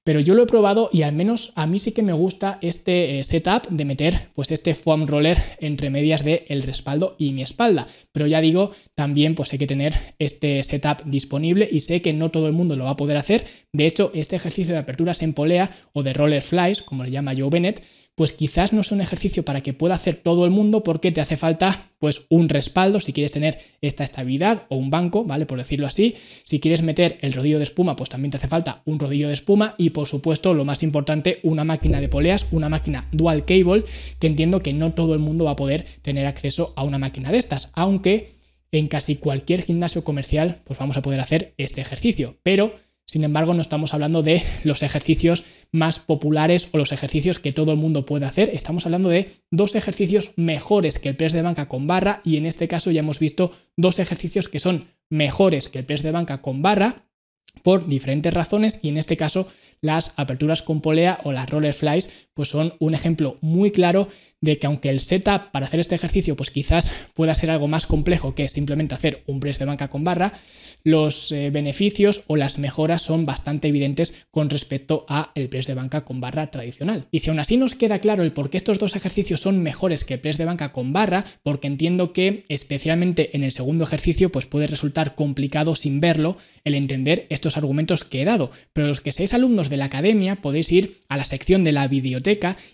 pero 0.08 0.20
yo 0.20 0.32
lo 0.32 0.44
he 0.44 0.46
probado 0.46 0.88
y 0.90 1.02
al 1.02 1.12
menos 1.12 1.52
a 1.54 1.66
mí 1.66 1.78
sí 1.78 1.92
que 1.92 2.00
me 2.00 2.14
gusta 2.14 2.58
este 2.62 3.18
eh, 3.18 3.24
setup 3.24 3.68
de 3.68 3.84
meter 3.84 4.30
pues 4.34 4.50
este 4.50 4.74
foam 4.74 5.06
roller 5.06 5.36
entre 5.60 5.90
medias 5.90 6.24
de 6.24 6.46
el 6.48 6.62
respaldo 6.62 7.14
y 7.18 7.34
mi 7.34 7.42
espalda. 7.42 7.88
Pero 8.10 8.26
ya 8.26 8.40
digo, 8.40 8.70
también 8.94 9.34
pues 9.34 9.52
hay 9.52 9.58
que 9.58 9.66
tener 9.66 10.14
este 10.18 10.64
setup 10.64 11.04
disponible 11.04 11.68
y 11.70 11.80
sé 11.80 12.00
que 12.00 12.14
no 12.14 12.30
todo 12.30 12.46
el 12.46 12.54
mundo 12.54 12.74
lo 12.74 12.84
va 12.84 12.92
a 12.92 12.96
poder 12.96 13.18
hacer. 13.18 13.44
De 13.70 13.84
hecho, 13.84 14.10
este 14.14 14.36
ejercicio 14.36 14.72
de 14.72 14.80
aperturas 14.80 15.20
en 15.20 15.34
polea 15.34 15.72
o 15.92 16.02
de 16.02 16.14
roller 16.14 16.40
flies, 16.40 16.80
como 16.80 17.04
le 17.04 17.10
llama 17.10 17.34
Joe 17.36 17.50
Bennett, 17.50 17.84
pues 18.18 18.32
quizás 18.32 18.72
no 18.72 18.80
es 18.80 18.90
un 18.90 19.00
ejercicio 19.00 19.44
para 19.44 19.60
que 19.60 19.72
pueda 19.72 19.94
hacer 19.94 20.16
todo 20.16 20.44
el 20.44 20.50
mundo 20.50 20.82
porque 20.82 21.12
te 21.12 21.20
hace 21.20 21.36
falta 21.36 21.84
pues 22.00 22.26
un 22.28 22.48
respaldo 22.48 22.98
si 22.98 23.12
quieres 23.12 23.30
tener 23.30 23.60
esta 23.80 24.02
estabilidad 24.02 24.66
o 24.70 24.76
un 24.76 24.90
banco, 24.90 25.22
¿vale? 25.22 25.46
Por 25.46 25.56
decirlo 25.56 25.86
así. 25.86 26.16
Si 26.42 26.58
quieres 26.58 26.82
meter 26.82 27.18
el 27.20 27.32
rodillo 27.32 27.58
de 27.58 27.62
espuma, 27.62 27.94
pues 27.94 28.10
también 28.10 28.32
te 28.32 28.36
hace 28.38 28.48
falta 28.48 28.82
un 28.86 28.98
rodillo 28.98 29.28
de 29.28 29.34
espuma 29.34 29.76
y 29.78 29.90
por 29.90 30.08
supuesto, 30.08 30.52
lo 30.52 30.64
más 30.64 30.82
importante, 30.82 31.38
una 31.44 31.62
máquina 31.62 32.00
de 32.00 32.08
poleas, 32.08 32.46
una 32.50 32.68
máquina 32.68 33.06
dual 33.12 33.44
cable, 33.44 33.84
que 34.18 34.26
entiendo 34.26 34.64
que 34.64 34.72
no 34.72 34.94
todo 34.94 35.14
el 35.14 35.20
mundo 35.20 35.44
va 35.44 35.52
a 35.52 35.56
poder 35.56 35.86
tener 36.02 36.26
acceso 36.26 36.72
a 36.74 36.82
una 36.82 36.98
máquina 36.98 37.30
de 37.30 37.38
estas, 37.38 37.70
aunque 37.74 38.32
en 38.72 38.88
casi 38.88 39.14
cualquier 39.14 39.62
gimnasio 39.62 40.02
comercial 40.02 40.56
pues 40.64 40.76
vamos 40.76 40.96
a 40.96 41.02
poder 41.02 41.20
hacer 41.20 41.54
este 41.56 41.82
ejercicio, 41.82 42.36
pero 42.42 42.74
sin 43.08 43.24
embargo, 43.24 43.54
no 43.54 43.62
estamos 43.62 43.94
hablando 43.94 44.22
de 44.22 44.42
los 44.64 44.82
ejercicios 44.82 45.42
más 45.72 45.98
populares 45.98 46.68
o 46.72 46.76
los 46.76 46.92
ejercicios 46.92 47.38
que 47.38 47.54
todo 47.54 47.72
el 47.72 47.78
mundo 47.78 48.04
puede 48.04 48.26
hacer. 48.26 48.50
Estamos 48.50 48.84
hablando 48.84 49.08
de 49.08 49.30
dos 49.50 49.74
ejercicios 49.74 50.32
mejores 50.36 50.98
que 50.98 51.08
el 51.08 51.16
press 51.16 51.32
de 51.32 51.40
banca 51.40 51.68
con 51.68 51.86
barra 51.86 52.20
y 52.22 52.36
en 52.36 52.44
este 52.44 52.68
caso 52.68 52.90
ya 52.90 53.00
hemos 53.00 53.18
visto 53.18 53.52
dos 53.78 53.98
ejercicios 53.98 54.50
que 54.50 54.58
son 54.58 54.84
mejores 55.08 55.70
que 55.70 55.78
el 55.78 55.86
press 55.86 56.02
de 56.02 56.12
banca 56.12 56.42
con 56.42 56.60
barra 56.60 57.08
por 57.62 57.86
diferentes 57.86 58.34
razones 58.34 58.78
y 58.82 58.90
en 58.90 58.98
este 58.98 59.16
caso 59.16 59.48
las 59.80 60.12
aperturas 60.16 60.60
con 60.60 60.82
polea 60.82 61.20
o 61.24 61.32
las 61.32 61.48
roller 61.48 61.72
flies 61.72 62.27
pues 62.38 62.50
son 62.50 62.74
un 62.78 62.94
ejemplo 62.94 63.36
muy 63.40 63.72
claro 63.72 64.06
de 64.40 64.60
que 64.60 64.68
aunque 64.68 64.90
el 64.90 65.00
setup 65.00 65.50
para 65.50 65.66
hacer 65.66 65.80
este 65.80 65.96
ejercicio 65.96 66.36
pues 66.36 66.52
quizás 66.52 66.88
pueda 67.14 67.34
ser 67.34 67.50
algo 67.50 67.66
más 67.66 67.84
complejo 67.84 68.36
que 68.36 68.48
simplemente 68.48 68.94
hacer 68.94 69.24
un 69.26 69.40
press 69.40 69.58
de 69.58 69.64
banca 69.64 69.88
con 69.88 70.04
barra, 70.04 70.34
los 70.84 71.32
eh, 71.32 71.50
beneficios 71.50 72.22
o 72.28 72.36
las 72.36 72.60
mejoras 72.60 73.02
son 73.02 73.26
bastante 73.26 73.66
evidentes 73.66 74.14
con 74.30 74.50
respecto 74.50 75.04
a 75.08 75.32
el 75.34 75.48
press 75.48 75.66
de 75.66 75.74
banca 75.74 76.04
con 76.04 76.20
barra 76.20 76.52
tradicional. 76.52 77.08
Y 77.10 77.18
si 77.18 77.30
aún 77.30 77.40
así 77.40 77.56
nos 77.56 77.74
queda 77.74 77.98
claro 77.98 78.22
el 78.22 78.30
por 78.30 78.50
qué 78.50 78.56
estos 78.56 78.78
dos 78.78 78.94
ejercicios 78.94 79.40
son 79.40 79.60
mejores 79.60 80.04
que 80.04 80.14
el 80.14 80.20
press 80.20 80.38
de 80.38 80.44
banca 80.44 80.70
con 80.70 80.92
barra, 80.92 81.24
porque 81.42 81.66
entiendo 81.66 82.12
que 82.12 82.44
especialmente 82.48 83.36
en 83.36 83.42
el 83.42 83.50
segundo 83.50 83.82
ejercicio 83.82 84.30
pues 84.30 84.46
puede 84.46 84.68
resultar 84.68 85.16
complicado 85.16 85.74
sin 85.74 86.00
verlo 86.00 86.36
el 86.62 86.76
entender 86.76 87.26
estos 87.30 87.56
argumentos 87.56 88.04
que 88.04 88.22
he 88.22 88.24
dado, 88.24 88.52
pero 88.72 88.86
los 88.86 89.00
que 89.00 89.10
seáis 89.10 89.34
alumnos 89.34 89.70
de 89.70 89.78
la 89.78 89.86
academia 89.86 90.36
podéis 90.36 90.70
ir 90.70 91.00
a 91.08 91.16
la 91.16 91.24
sección 91.24 91.64
de 91.64 91.72
la 91.72 91.88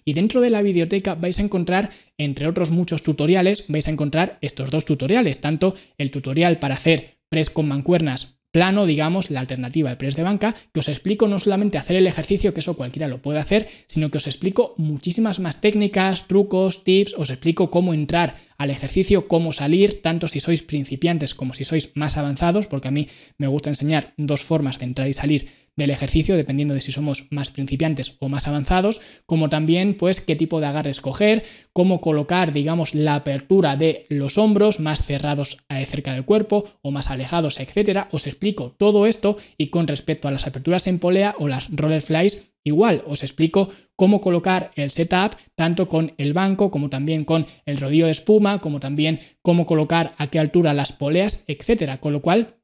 y 0.05 0.13
dentro 0.15 0.41
de 0.41 0.51
la 0.51 0.63
biblioteca 0.63 1.15
vais 1.15 1.39
a 1.39 1.43
encontrar 1.43 1.91
entre 2.19 2.49
otros 2.49 2.71
muchos 2.71 3.03
tutoriales, 3.03 3.65
vais 3.69 3.87
a 3.87 3.91
encontrar 3.91 4.39
estos 4.41 4.71
dos 4.71 4.85
tutoriales, 4.85 5.41
tanto 5.41 5.75
el 5.99 6.11
tutorial 6.11 6.59
para 6.59 6.75
hacer 6.75 7.19
press 7.29 7.51
con 7.51 7.69
mancuernas 7.69 8.35
plano, 8.55 8.87
digamos, 8.87 9.33
la 9.33 9.41
alternativa 9.41 9.91
al 9.91 9.97
press 9.97 10.15
de 10.15 10.23
banca, 10.23 10.55
que 10.73 10.79
os 10.79 10.89
explico 10.89 11.27
no 11.27 11.41
solamente 11.41 11.77
hacer 11.77 11.97
el 11.97 12.07
ejercicio, 12.07 12.55
que 12.55 12.61
eso 12.61 12.77
cualquiera 12.77 13.09
lo 13.09 13.21
puede 13.21 13.41
hacer, 13.41 13.67
sino 13.89 14.11
que 14.11 14.19
os 14.19 14.29
explico 14.29 14.75
muchísimas 14.79 15.41
más 15.41 15.61
técnicas, 15.61 16.29
trucos, 16.29 16.85
tips, 16.85 17.17
os 17.19 17.31
explico 17.31 17.73
cómo 17.73 17.93
entrar 17.93 18.37
al 18.57 18.71
ejercicio, 18.71 19.27
cómo 19.27 19.53
salir, 19.53 20.03
tanto 20.03 20.29
si 20.29 20.39
sois 20.39 20.63
principiantes 20.63 21.35
como 21.35 21.53
si 21.53 21.65
sois 21.65 21.91
más 21.97 22.17
avanzados, 22.17 22.69
porque 22.69 22.87
a 22.87 22.93
mí 22.93 23.09
me 23.39 23.49
gusta 23.49 23.71
enseñar 23.71 24.15
dos 24.17 24.43
formas 24.43 24.79
de 24.79 24.85
entrar 24.85 25.09
y 25.09 25.15
salir 25.15 25.51
del 25.77 25.91
ejercicio, 25.91 26.37
dependiendo 26.37 26.75
de 26.75 26.81
si 26.81 26.93
somos 26.93 27.27
más 27.31 27.51
principiantes 27.51 28.17
o 28.21 28.29
más 28.29 28.47
avanzados, 28.47 29.01
como 29.27 29.49
también 29.49 29.97
pues 29.97 30.21
qué 30.21 30.37
tipo 30.37 30.61
de 30.61 30.67
agarre 30.67 30.91
escoger, 30.91 31.45
cómo 31.73 32.01
colocar, 32.01 32.53
digamos, 32.53 32.95
la 32.95 33.17
apertura 33.17 33.77
de 33.77 34.07
los 34.09 34.39
hombros 34.39 34.81
más 34.81 35.03
cerrados 35.03 35.59
eh, 35.69 35.85
cerca 35.87 36.13
del 36.13 36.25
cuerpo 36.25 36.65
o 36.83 36.91
más 36.91 37.11
alejados, 37.11 37.61
etcétera. 37.61 38.09
Os 38.13 38.27
explico 38.27 38.75
todo 38.79 39.07
esto 39.07 39.37
y 39.59 39.69
con 39.69 39.87
respecto 39.87 40.29
a 40.29 40.31
las 40.31 40.47
aperturas 40.47 40.87
en 40.87 40.99
polea 40.99 41.35
o 41.39 41.49
las 41.49 41.69
roller 41.71 42.03
flies, 42.03 42.51
Igual 42.67 43.05
os 43.07 43.23
explico 43.23 43.69
cómo 43.95 44.23
colocar 44.23 44.71
el 44.75 44.89
setup 44.89 45.37
tanto 45.55 45.87
con 45.87 46.15
el 46.17 46.33
banco 46.33 46.71
como 46.71 46.89
también 46.89 47.27
con 47.27 47.47
el 47.67 47.77
rodillo 47.77 48.07
de 48.07 48.13
espuma, 48.13 48.61
como 48.61 48.81
también 48.81 49.21
cómo 49.43 49.67
colocar 49.67 50.15
a 50.17 50.29
qué 50.29 50.39
altura 50.39 50.73
las 50.73 50.95
poleas, 50.95 51.45
etcétera. 51.47 51.99
Con 51.99 52.15
lo 52.15 52.23
cual 52.23 52.57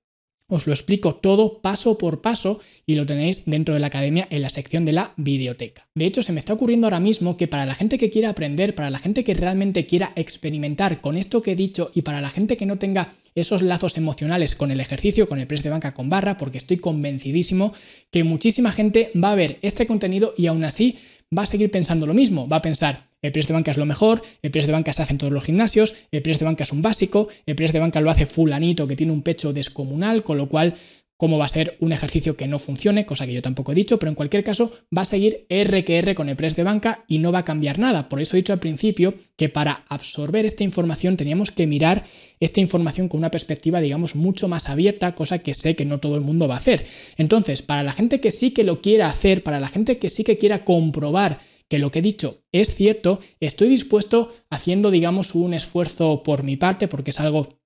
os 0.51 0.67
lo 0.67 0.73
explico 0.73 1.15
todo 1.15 1.63
paso 1.63 1.97
por 1.97 2.21
paso 2.21 2.61
y 2.85 2.97
lo 2.97 3.07
tenéis 3.07 3.43
dentro 3.47 3.73
de 3.73 3.81
la 3.81 3.87
academia 3.87 4.29
en 4.31 4.43
la 4.43 4.51
sección 4.51 4.85
de 4.85 4.93
la 4.93 5.15
biblioteca. 5.17 5.87
De 5.95 6.05
hecho, 6.05 6.23
se 6.23 6.33
me 6.33 6.39
está 6.39 6.53
ocurriendo 6.53 6.87
ahora 6.87 7.01
mismo 7.01 7.37
que 7.37 7.49
para 7.49 7.65
la 7.65 7.75
gente 7.75 7.97
que 7.97 8.11
quiera 8.11 8.31
aprender, 8.31 8.75
para 8.75 8.91
la 8.91 8.99
gente 8.99 9.25
que 9.25 9.35
realmente 9.35 9.87
quiera 9.87 10.13
experimentar 10.17 11.01
con 11.01 11.17
esto 11.17 11.43
que 11.43 11.53
he 11.53 11.57
dicho 11.57 11.91
y 11.95 12.03
para 12.03 12.21
la 12.21 12.31
gente 12.31 12.57
que 12.57 12.67
no 12.67 12.79
tenga 12.79 13.13
esos 13.35 13.63
lazos 13.63 13.97
emocionales 13.97 14.55
con 14.55 14.71
el 14.71 14.81
ejercicio, 14.81 15.29
con 15.29 15.39
el 15.39 15.47
press 15.47 15.63
de 15.63 15.71
banca 15.71 15.95
con 15.95 16.11
barra, 16.11 16.37
porque 16.37 16.59
estoy 16.59 16.79
convencidísimo 16.79 17.73
que 18.11 18.25
muchísima 18.25 18.73
gente 18.73 19.13
va 19.15 19.33
a 19.33 19.37
ver 19.37 19.59
este 19.63 19.87
contenido 19.87 20.35
y 20.37 20.47
aún 20.47 20.65
así 20.65 20.99
va 21.37 21.45
a 21.45 21.47
seguir 21.47 21.71
pensando 21.71 22.07
lo 22.07 22.15
mismo, 22.15 22.49
va 22.49 22.57
a 22.57 22.63
pensar, 22.63 23.09
el 23.23 23.33
press 23.33 23.47
de 23.47 23.55
banca 23.55 23.71
es 23.71 23.77
lo 23.77 23.87
mejor, 23.87 24.23
el 24.43 24.51
press 24.51 24.67
de 24.67 24.73
banca 24.73 24.93
se 24.93 25.03
hace 25.03 25.13
en 25.13 25.19
todos 25.19 25.33
los 25.33 25.45
gimnasios, 25.45 25.95
el 26.11 26.23
press 26.23 26.39
de 26.39 26.45
banca 26.45 26.65
es 26.65 26.73
un 26.73 26.83
básico, 26.83 27.29
el 27.47 27.55
press 27.55 27.73
de 27.73 27.79
banca 27.79 28.01
lo 28.01 28.11
hace 28.11 28.27
fulanito 28.27 28.89
que 28.89 28.97
tiene 28.97 29.13
un 29.13 29.23
pecho 29.23 29.53
descomunal, 29.53 30.25
con 30.25 30.39
lo 30.39 30.49
cual 30.49 30.75
cómo 31.21 31.37
va 31.37 31.45
a 31.45 31.51
ser 31.51 31.77
un 31.81 31.93
ejercicio 31.93 32.35
que 32.35 32.49
no 32.49 32.59
funcione, 32.59 33.05
cosa 33.05 33.27
que 33.27 33.35
yo 33.35 33.43
tampoco 33.43 33.73
he 33.73 33.75
dicho, 33.75 33.99
pero 33.99 34.09
en 34.09 34.15
cualquier 34.15 34.43
caso 34.43 34.73
va 34.97 35.03
a 35.03 35.05
seguir 35.05 35.45
R 35.51 35.85
que 35.85 35.99
R 35.99 36.15
con 36.15 36.31
el 36.31 36.37
press 36.37 36.57
de 36.57 36.65
banca 36.65 37.05
y 37.09 37.19
no 37.19 37.31
va 37.31 37.41
a 37.41 37.45
cambiar 37.45 37.79
nada. 37.79 38.09
Por 38.09 38.23
eso 38.23 38.35
he 38.35 38.39
dicho 38.39 38.55
al 38.55 38.59
principio 38.59 39.13
que 39.37 39.51
para 39.51 39.85
absorber 39.91 40.47
esta 40.47 40.65
información 40.65 41.19
teníamos 41.19 41.51
que 41.51 41.67
mirar 41.67 42.05
esta 42.41 42.61
información 42.61 43.09
con 43.09 43.19
una 43.19 43.31
perspectiva, 43.31 43.83
digamos, 43.83 44.17
mucho 44.17 44.49
más 44.49 44.71
abierta, 44.71 45.15
cosa 45.15 45.41
que 45.41 45.53
sé 45.53 45.77
que 45.77 45.85
no 45.85 46.01
todo 46.01 46.15
el 46.15 46.23
mundo 46.23 46.49
va 46.49 46.55
a 46.55 46.59
hacer. 46.59 46.87
Entonces, 47.19 47.61
para 47.61 47.83
la 47.83 47.93
gente 47.93 48.21
que 48.21 48.31
sí 48.31 48.53
que 48.53 48.65
lo 48.65 48.81
quiera 48.81 49.11
hacer, 49.11 49.43
para 49.43 49.61
la 49.61 49.69
gente 49.69 49.99
que 49.99 50.09
sí 50.09 50.25
que 50.25 50.39
quiera 50.39 50.65
comprobar 50.65 51.41
que 51.69 51.79
lo 51.79 51.91
que 51.91 51.99
he 51.99 52.03
dicho 52.03 52.45
es 52.51 52.75
cierto, 52.75 53.21
estoy 53.41 53.69
dispuesto 53.69 54.33
haciendo, 54.49 54.91
digamos, 54.91 55.35
un 55.35 55.53
esfuerzo 55.53 56.23
por 56.23 56.45
mi 56.45 56.57
parte, 56.57 56.89
porque 56.89 57.11
es 57.11 57.21
algo 57.21 57.61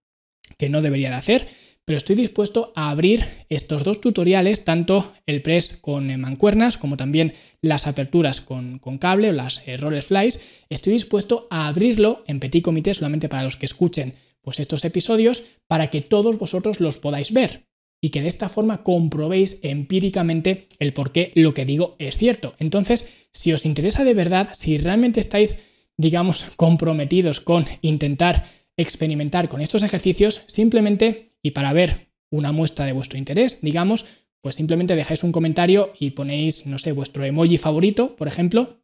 que 0.59 0.69
no 0.69 0.83
debería 0.83 1.11
de 1.11 1.17
hacer, 1.17 1.49
pero 1.85 1.99
estoy 1.99 2.17
dispuesto 2.17 2.73
a 2.75 2.91
abrir 2.91 3.25
estos 3.49 3.85
dos 3.85 4.01
tutoriales, 4.01 4.65
tanto 4.65 5.13
el 5.27 5.43
press 5.43 5.77
con 5.81 6.11
eh, 6.11 6.17
mancuernas 6.17 6.79
como 6.79 6.97
también 6.97 7.35
las 7.61 7.87
aperturas 7.87 8.41
con, 8.41 8.79
cable 8.99 9.31
o 9.31 9.33
las 9.33 9.61
eh, 9.67 9.79
flies. 10.03 10.41
Estoy 10.71 10.95
dispuesto 10.95 11.47
a 11.51 11.69
abrirlo 11.69 12.25
en 12.27 12.41
petit 12.41 12.65
comité 12.65 12.95
solamente 12.95 13.29
para 13.29 13.43
los 13.43 13.57
que 13.57 13.67
escuchen 13.67 14.15
pues, 14.41 14.61
estos 14.61 14.85
episodios 14.85 15.43
para 15.67 15.91
que 15.91 16.01
todos 16.01 16.39
vosotros 16.39 16.81
los 16.81 16.99
podáis 16.99 17.33
ver 17.33 17.67
y 18.01 18.11
que 18.11 18.23
de 18.23 18.29
esta 18.29 18.49
forma 18.49 18.83
comprobéis 18.83 19.59
empíricamente 19.63 20.69
el 20.79 20.93
por 20.93 21.13
qué 21.13 21.33
lo 21.35 21.55
que 21.55 21.65
digo 21.65 21.97
es 21.99 22.17
cierto. 22.17 22.55
Entonces, 22.59 23.07
si 23.33 23.53
os 23.53 23.65
interesa 23.67 24.05
de 24.05 24.15
verdad, 24.15 24.51
si 24.53 24.77
realmente 24.79 25.21
estáis, 25.21 25.63
digamos, 25.97 26.47
comprometidos 26.57 27.41
con 27.41 27.67
intentar 27.81 28.47
experimentar 28.77 29.49
con 29.49 29.61
estos 29.63 29.83
ejercicios, 29.83 30.43
simplemente 30.47 31.34
y 31.45 31.51
para 31.51 31.73
ver 31.75 32.09
una 32.31 32.51
muestra 32.51 32.87
de 32.87 32.93
vuestro 32.93 33.19
interés, 33.19 33.59
digamos, 33.61 34.07
pues 34.41 34.57
simplemente 34.57 34.97
dejáis 34.97 35.23
un 35.23 35.31
comentario 35.31 35.93
y 36.01 36.11
ponéis, 36.11 36.67
no 36.67 36.79
sé, 36.79 36.91
vuestro 36.93 37.25
emoji 37.25 37.59
favorito, 37.59 38.17
por 38.17 38.27
ejemplo. 38.27 38.81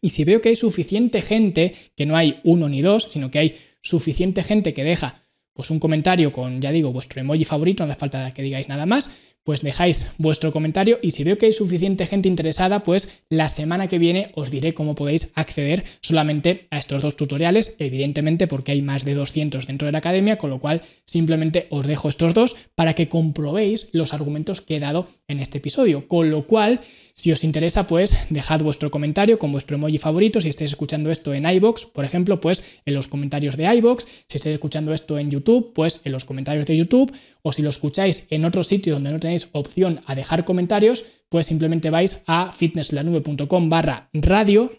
Y 0.00 0.10
si 0.10 0.24
veo 0.24 0.40
que 0.40 0.50
hay 0.50 0.56
suficiente 0.56 1.20
gente, 1.20 1.74
que 1.96 2.06
no 2.06 2.16
hay 2.16 2.40
uno 2.44 2.68
ni 2.68 2.80
dos, 2.80 3.08
sino 3.10 3.30
que 3.30 3.40
hay 3.40 3.56
suficiente 3.82 4.44
gente 4.44 4.72
que 4.72 4.84
deja 4.84 5.22
pues 5.52 5.70
un 5.70 5.80
comentario 5.80 6.32
con, 6.32 6.60
ya 6.60 6.70
digo, 6.70 6.92
vuestro 6.92 7.20
emoji 7.20 7.44
favorito, 7.44 7.84
no 7.84 7.90
hace 7.90 7.98
falta 7.98 8.32
que 8.32 8.42
digáis 8.42 8.68
nada 8.68 8.86
más, 8.86 9.10
pues 9.46 9.62
dejáis 9.62 10.06
vuestro 10.18 10.50
comentario 10.50 10.98
y 11.00 11.12
si 11.12 11.22
veo 11.22 11.38
que 11.38 11.46
hay 11.46 11.52
suficiente 11.52 12.04
gente 12.06 12.28
interesada, 12.28 12.82
pues 12.82 13.22
la 13.30 13.48
semana 13.48 13.86
que 13.86 14.00
viene 14.00 14.32
os 14.34 14.50
diré 14.50 14.74
cómo 14.74 14.96
podéis 14.96 15.30
acceder 15.36 15.84
solamente 16.02 16.66
a 16.72 16.78
estos 16.78 17.00
dos 17.00 17.16
tutoriales, 17.16 17.76
evidentemente 17.78 18.48
porque 18.48 18.72
hay 18.72 18.82
más 18.82 19.04
de 19.04 19.14
200 19.14 19.68
dentro 19.68 19.86
de 19.86 19.92
la 19.92 19.98
academia, 19.98 20.36
con 20.36 20.50
lo 20.50 20.58
cual 20.58 20.82
simplemente 21.04 21.68
os 21.70 21.86
dejo 21.86 22.08
estos 22.08 22.34
dos 22.34 22.56
para 22.74 22.94
que 22.94 23.08
comprobéis 23.08 23.88
los 23.92 24.12
argumentos 24.12 24.62
que 24.62 24.76
he 24.76 24.80
dado 24.80 25.06
en 25.28 25.38
este 25.38 25.58
episodio, 25.58 26.08
con 26.08 26.28
lo 26.32 26.48
cual 26.48 26.80
si 27.18 27.32
os 27.32 27.44
interesa, 27.44 27.86
pues 27.86 28.14
dejad 28.28 28.60
vuestro 28.60 28.90
comentario 28.90 29.38
con 29.38 29.50
vuestro 29.50 29.76
emoji 29.76 29.96
favorito. 29.96 30.42
Si 30.42 30.50
estáis 30.50 30.72
escuchando 30.72 31.10
esto 31.10 31.32
en 31.32 31.46
iBox, 31.46 31.86
por 31.86 32.04
ejemplo, 32.04 32.42
pues 32.42 32.62
en 32.84 32.92
los 32.92 33.08
comentarios 33.08 33.56
de 33.56 33.64
iBox. 33.76 34.06
Si 34.28 34.36
estáis 34.36 34.52
escuchando 34.52 34.92
esto 34.92 35.18
en 35.18 35.30
YouTube, 35.30 35.72
pues 35.74 36.02
en 36.04 36.12
los 36.12 36.26
comentarios 36.26 36.66
de 36.66 36.76
YouTube. 36.76 37.10
O 37.40 37.52
si 37.52 37.62
lo 37.62 37.70
escucháis 37.70 38.26
en 38.28 38.44
otro 38.44 38.62
sitio 38.62 38.94
donde 38.94 39.12
no 39.12 39.18
tenéis 39.18 39.35
opción 39.52 40.00
a 40.06 40.14
dejar 40.14 40.44
comentarios, 40.44 41.04
pues 41.28 41.46
simplemente 41.46 41.90
vais 41.90 42.22
a 42.26 42.52
fitnesslanube.com 42.52 43.68
barra 43.68 44.08
radio 44.12 44.72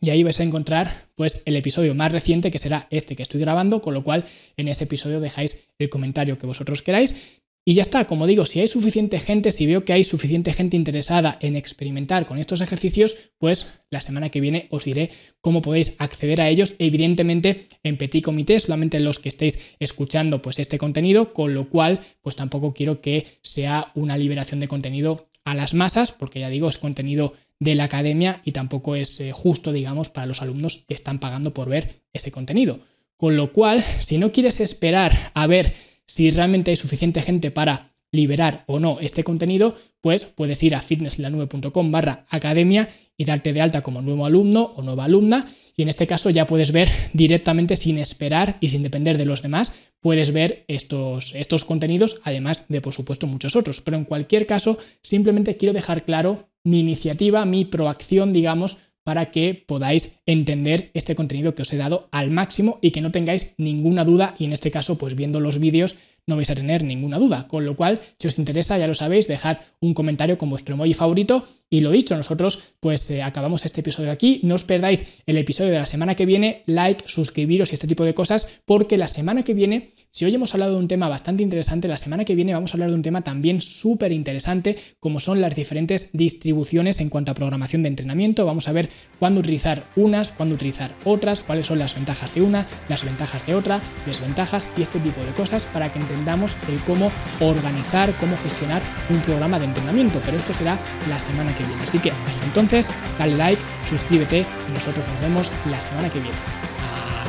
y 0.00 0.10
ahí 0.10 0.22
vais 0.22 0.38
a 0.40 0.42
encontrar 0.42 1.08
pues 1.14 1.42
el 1.46 1.56
episodio 1.56 1.94
más 1.94 2.12
reciente 2.12 2.50
que 2.50 2.58
será 2.58 2.86
este 2.90 3.16
que 3.16 3.22
estoy 3.22 3.40
grabando, 3.40 3.80
con 3.80 3.94
lo 3.94 4.04
cual 4.04 4.24
en 4.56 4.68
ese 4.68 4.84
episodio 4.84 5.20
dejáis 5.20 5.68
el 5.78 5.88
comentario 5.88 6.38
que 6.38 6.46
vosotros 6.46 6.82
queráis 6.82 7.42
y 7.68 7.74
ya 7.74 7.82
está, 7.82 8.06
como 8.06 8.28
digo, 8.28 8.46
si 8.46 8.60
hay 8.60 8.68
suficiente 8.68 9.18
gente, 9.18 9.50
si 9.50 9.66
veo 9.66 9.84
que 9.84 9.92
hay 9.92 10.04
suficiente 10.04 10.52
gente 10.52 10.76
interesada 10.76 11.36
en 11.40 11.56
experimentar 11.56 12.24
con 12.24 12.38
estos 12.38 12.60
ejercicios, 12.60 13.16
pues 13.38 13.66
la 13.90 14.00
semana 14.00 14.28
que 14.28 14.40
viene 14.40 14.68
os 14.70 14.84
diré 14.84 15.10
cómo 15.40 15.62
podéis 15.62 15.96
acceder 15.98 16.40
a 16.40 16.48
ellos, 16.48 16.76
evidentemente 16.78 17.66
en 17.82 17.98
petit 17.98 18.24
comité, 18.24 18.60
solamente 18.60 19.00
los 19.00 19.18
que 19.18 19.30
estéis 19.30 19.58
escuchando 19.80 20.42
pues 20.42 20.60
este 20.60 20.78
contenido, 20.78 21.34
con 21.34 21.54
lo 21.54 21.68
cual 21.68 21.98
pues 22.22 22.36
tampoco 22.36 22.72
quiero 22.72 23.00
que 23.00 23.26
sea 23.42 23.90
una 23.96 24.16
liberación 24.16 24.60
de 24.60 24.68
contenido 24.68 25.28
a 25.44 25.56
las 25.56 25.74
masas, 25.74 26.12
porque 26.12 26.38
ya 26.38 26.50
digo, 26.50 26.68
es 26.68 26.78
contenido 26.78 27.34
de 27.58 27.74
la 27.74 27.84
academia 27.84 28.42
y 28.44 28.52
tampoco 28.52 28.94
es 28.94 29.18
eh, 29.18 29.32
justo, 29.32 29.72
digamos, 29.72 30.08
para 30.08 30.28
los 30.28 30.40
alumnos 30.40 30.84
que 30.86 30.94
están 30.94 31.18
pagando 31.18 31.52
por 31.52 31.68
ver 31.68 32.02
ese 32.12 32.30
contenido. 32.30 32.78
Con 33.16 33.36
lo 33.36 33.52
cual, 33.52 33.84
si 33.98 34.18
no 34.18 34.30
quieres 34.30 34.60
esperar 34.60 35.32
a 35.34 35.48
ver 35.48 35.74
si 36.06 36.30
realmente 36.30 36.70
hay 36.70 36.76
suficiente 36.76 37.22
gente 37.22 37.50
para 37.50 37.92
liberar 38.12 38.64
o 38.66 38.78
no 38.80 38.98
este 39.00 39.24
contenido, 39.24 39.76
pues 40.00 40.24
puedes 40.24 40.62
ir 40.62 40.74
a 40.74 40.82
fitnesslanube.com 40.82 41.90
barra 41.90 42.24
academia 42.30 42.88
y 43.16 43.24
darte 43.24 43.52
de 43.52 43.60
alta 43.60 43.82
como 43.82 44.00
nuevo 44.00 44.26
alumno 44.26 44.72
o 44.76 44.82
nueva 44.82 45.04
alumna. 45.04 45.52
Y 45.76 45.82
en 45.82 45.88
este 45.88 46.06
caso 46.06 46.30
ya 46.30 46.46
puedes 46.46 46.72
ver 46.72 46.88
directamente 47.12 47.76
sin 47.76 47.98
esperar 47.98 48.58
y 48.60 48.68
sin 48.68 48.82
depender 48.82 49.18
de 49.18 49.26
los 49.26 49.42
demás, 49.42 49.72
puedes 50.00 50.32
ver 50.32 50.64
estos, 50.68 51.34
estos 51.34 51.64
contenidos, 51.64 52.20
además 52.22 52.64
de 52.68 52.80
por 52.80 52.92
supuesto 52.92 53.26
muchos 53.26 53.56
otros. 53.56 53.80
Pero 53.80 53.96
en 53.96 54.04
cualquier 54.04 54.46
caso, 54.46 54.78
simplemente 55.02 55.56
quiero 55.56 55.72
dejar 55.72 56.04
claro 56.04 56.48
mi 56.64 56.80
iniciativa, 56.80 57.44
mi 57.44 57.64
proacción, 57.64 58.32
digamos, 58.32 58.76
para 59.06 59.30
que 59.30 59.54
podáis 59.54 60.18
entender 60.26 60.90
este 60.92 61.14
contenido 61.14 61.54
que 61.54 61.62
os 61.62 61.72
he 61.72 61.76
dado 61.76 62.08
al 62.10 62.32
máximo 62.32 62.80
y 62.82 62.90
que 62.90 63.00
no 63.00 63.12
tengáis 63.12 63.54
ninguna 63.56 64.04
duda 64.04 64.34
y 64.36 64.46
en 64.46 64.52
este 64.52 64.72
caso 64.72 64.98
pues 64.98 65.14
viendo 65.14 65.38
los 65.38 65.60
vídeos 65.60 65.94
no 66.26 66.34
vais 66.34 66.50
a 66.50 66.56
tener 66.56 66.82
ninguna 66.82 67.20
duda. 67.20 67.46
Con 67.46 67.64
lo 67.64 67.76
cual, 67.76 68.00
si 68.18 68.26
os 68.26 68.36
interesa, 68.40 68.76
ya 68.78 68.88
lo 68.88 68.94
sabéis, 68.94 69.28
dejad 69.28 69.58
un 69.78 69.94
comentario 69.94 70.38
con 70.38 70.50
vuestro 70.50 70.74
emoji 70.74 70.92
favorito. 70.92 71.46
Y 71.68 71.80
lo 71.80 71.90
dicho, 71.90 72.16
nosotros 72.16 72.60
pues 72.80 73.10
eh, 73.10 73.22
acabamos 73.22 73.64
este 73.64 73.80
episodio 73.80 74.10
aquí. 74.10 74.40
No 74.42 74.54
os 74.54 74.64
perdáis 74.64 75.06
el 75.26 75.36
episodio 75.38 75.72
de 75.72 75.80
la 75.80 75.86
semana 75.86 76.14
que 76.14 76.26
viene, 76.26 76.62
like, 76.66 77.04
suscribiros 77.06 77.70
y 77.70 77.74
este 77.74 77.88
tipo 77.88 78.04
de 78.04 78.14
cosas, 78.14 78.48
porque 78.64 78.96
la 78.96 79.08
semana 79.08 79.42
que 79.42 79.54
viene 79.54 79.92
si 80.16 80.24
hoy 80.24 80.34
hemos 80.34 80.54
hablado 80.54 80.72
de 80.72 80.78
un 80.78 80.88
tema 80.88 81.10
bastante 81.10 81.42
interesante, 81.42 81.88
la 81.88 81.98
semana 81.98 82.24
que 82.24 82.34
viene 82.34 82.54
vamos 82.54 82.72
a 82.72 82.76
hablar 82.76 82.88
de 82.88 82.94
un 82.94 83.02
tema 83.02 83.20
también 83.20 83.60
súper 83.60 84.12
interesante, 84.12 84.78
como 84.98 85.20
son 85.20 85.42
las 85.42 85.54
diferentes 85.54 86.08
distribuciones 86.14 87.00
en 87.00 87.10
cuanto 87.10 87.32
a 87.32 87.34
programación 87.34 87.82
de 87.82 87.90
entrenamiento. 87.90 88.46
Vamos 88.46 88.66
a 88.66 88.72
ver 88.72 88.88
cuándo 89.18 89.40
utilizar 89.40 89.84
unas, 89.94 90.32
cuándo 90.32 90.54
utilizar 90.54 90.94
otras, 91.04 91.42
cuáles 91.42 91.66
son 91.66 91.80
las 91.80 91.94
ventajas 91.94 92.34
de 92.34 92.40
una, 92.40 92.66
las 92.88 93.04
ventajas 93.04 93.46
de 93.46 93.56
otra, 93.56 93.82
desventajas 94.06 94.70
y 94.78 94.80
este 94.80 95.00
tipo 95.00 95.20
de 95.22 95.32
cosas 95.32 95.66
para 95.66 95.92
que 95.92 95.98
entendamos 95.98 96.56
el 96.66 96.78
cómo 96.84 97.12
organizar, 97.40 98.10
cómo 98.18 98.38
gestionar 98.38 98.80
un 99.10 99.20
programa 99.20 99.58
de 99.58 99.66
entrenamiento. 99.66 100.22
Pero 100.24 100.38
esto 100.38 100.54
será 100.54 100.78
la 101.10 101.20
semana 101.20 101.54
que. 101.56 101.64
Así 101.82 101.98
que 101.98 102.12
hasta 102.28 102.44
entonces, 102.44 102.88
dale 103.18 103.36
like, 103.36 103.62
suscríbete 103.88 104.40
y 104.40 104.72
nosotros 104.72 105.04
nos 105.06 105.20
vemos 105.20 105.50
la 105.70 105.80
semana 105.80 106.08
que 106.08 106.20
viene. 106.20 106.36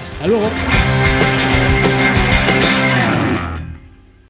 Hasta 0.04 0.28
luego. 0.28 0.50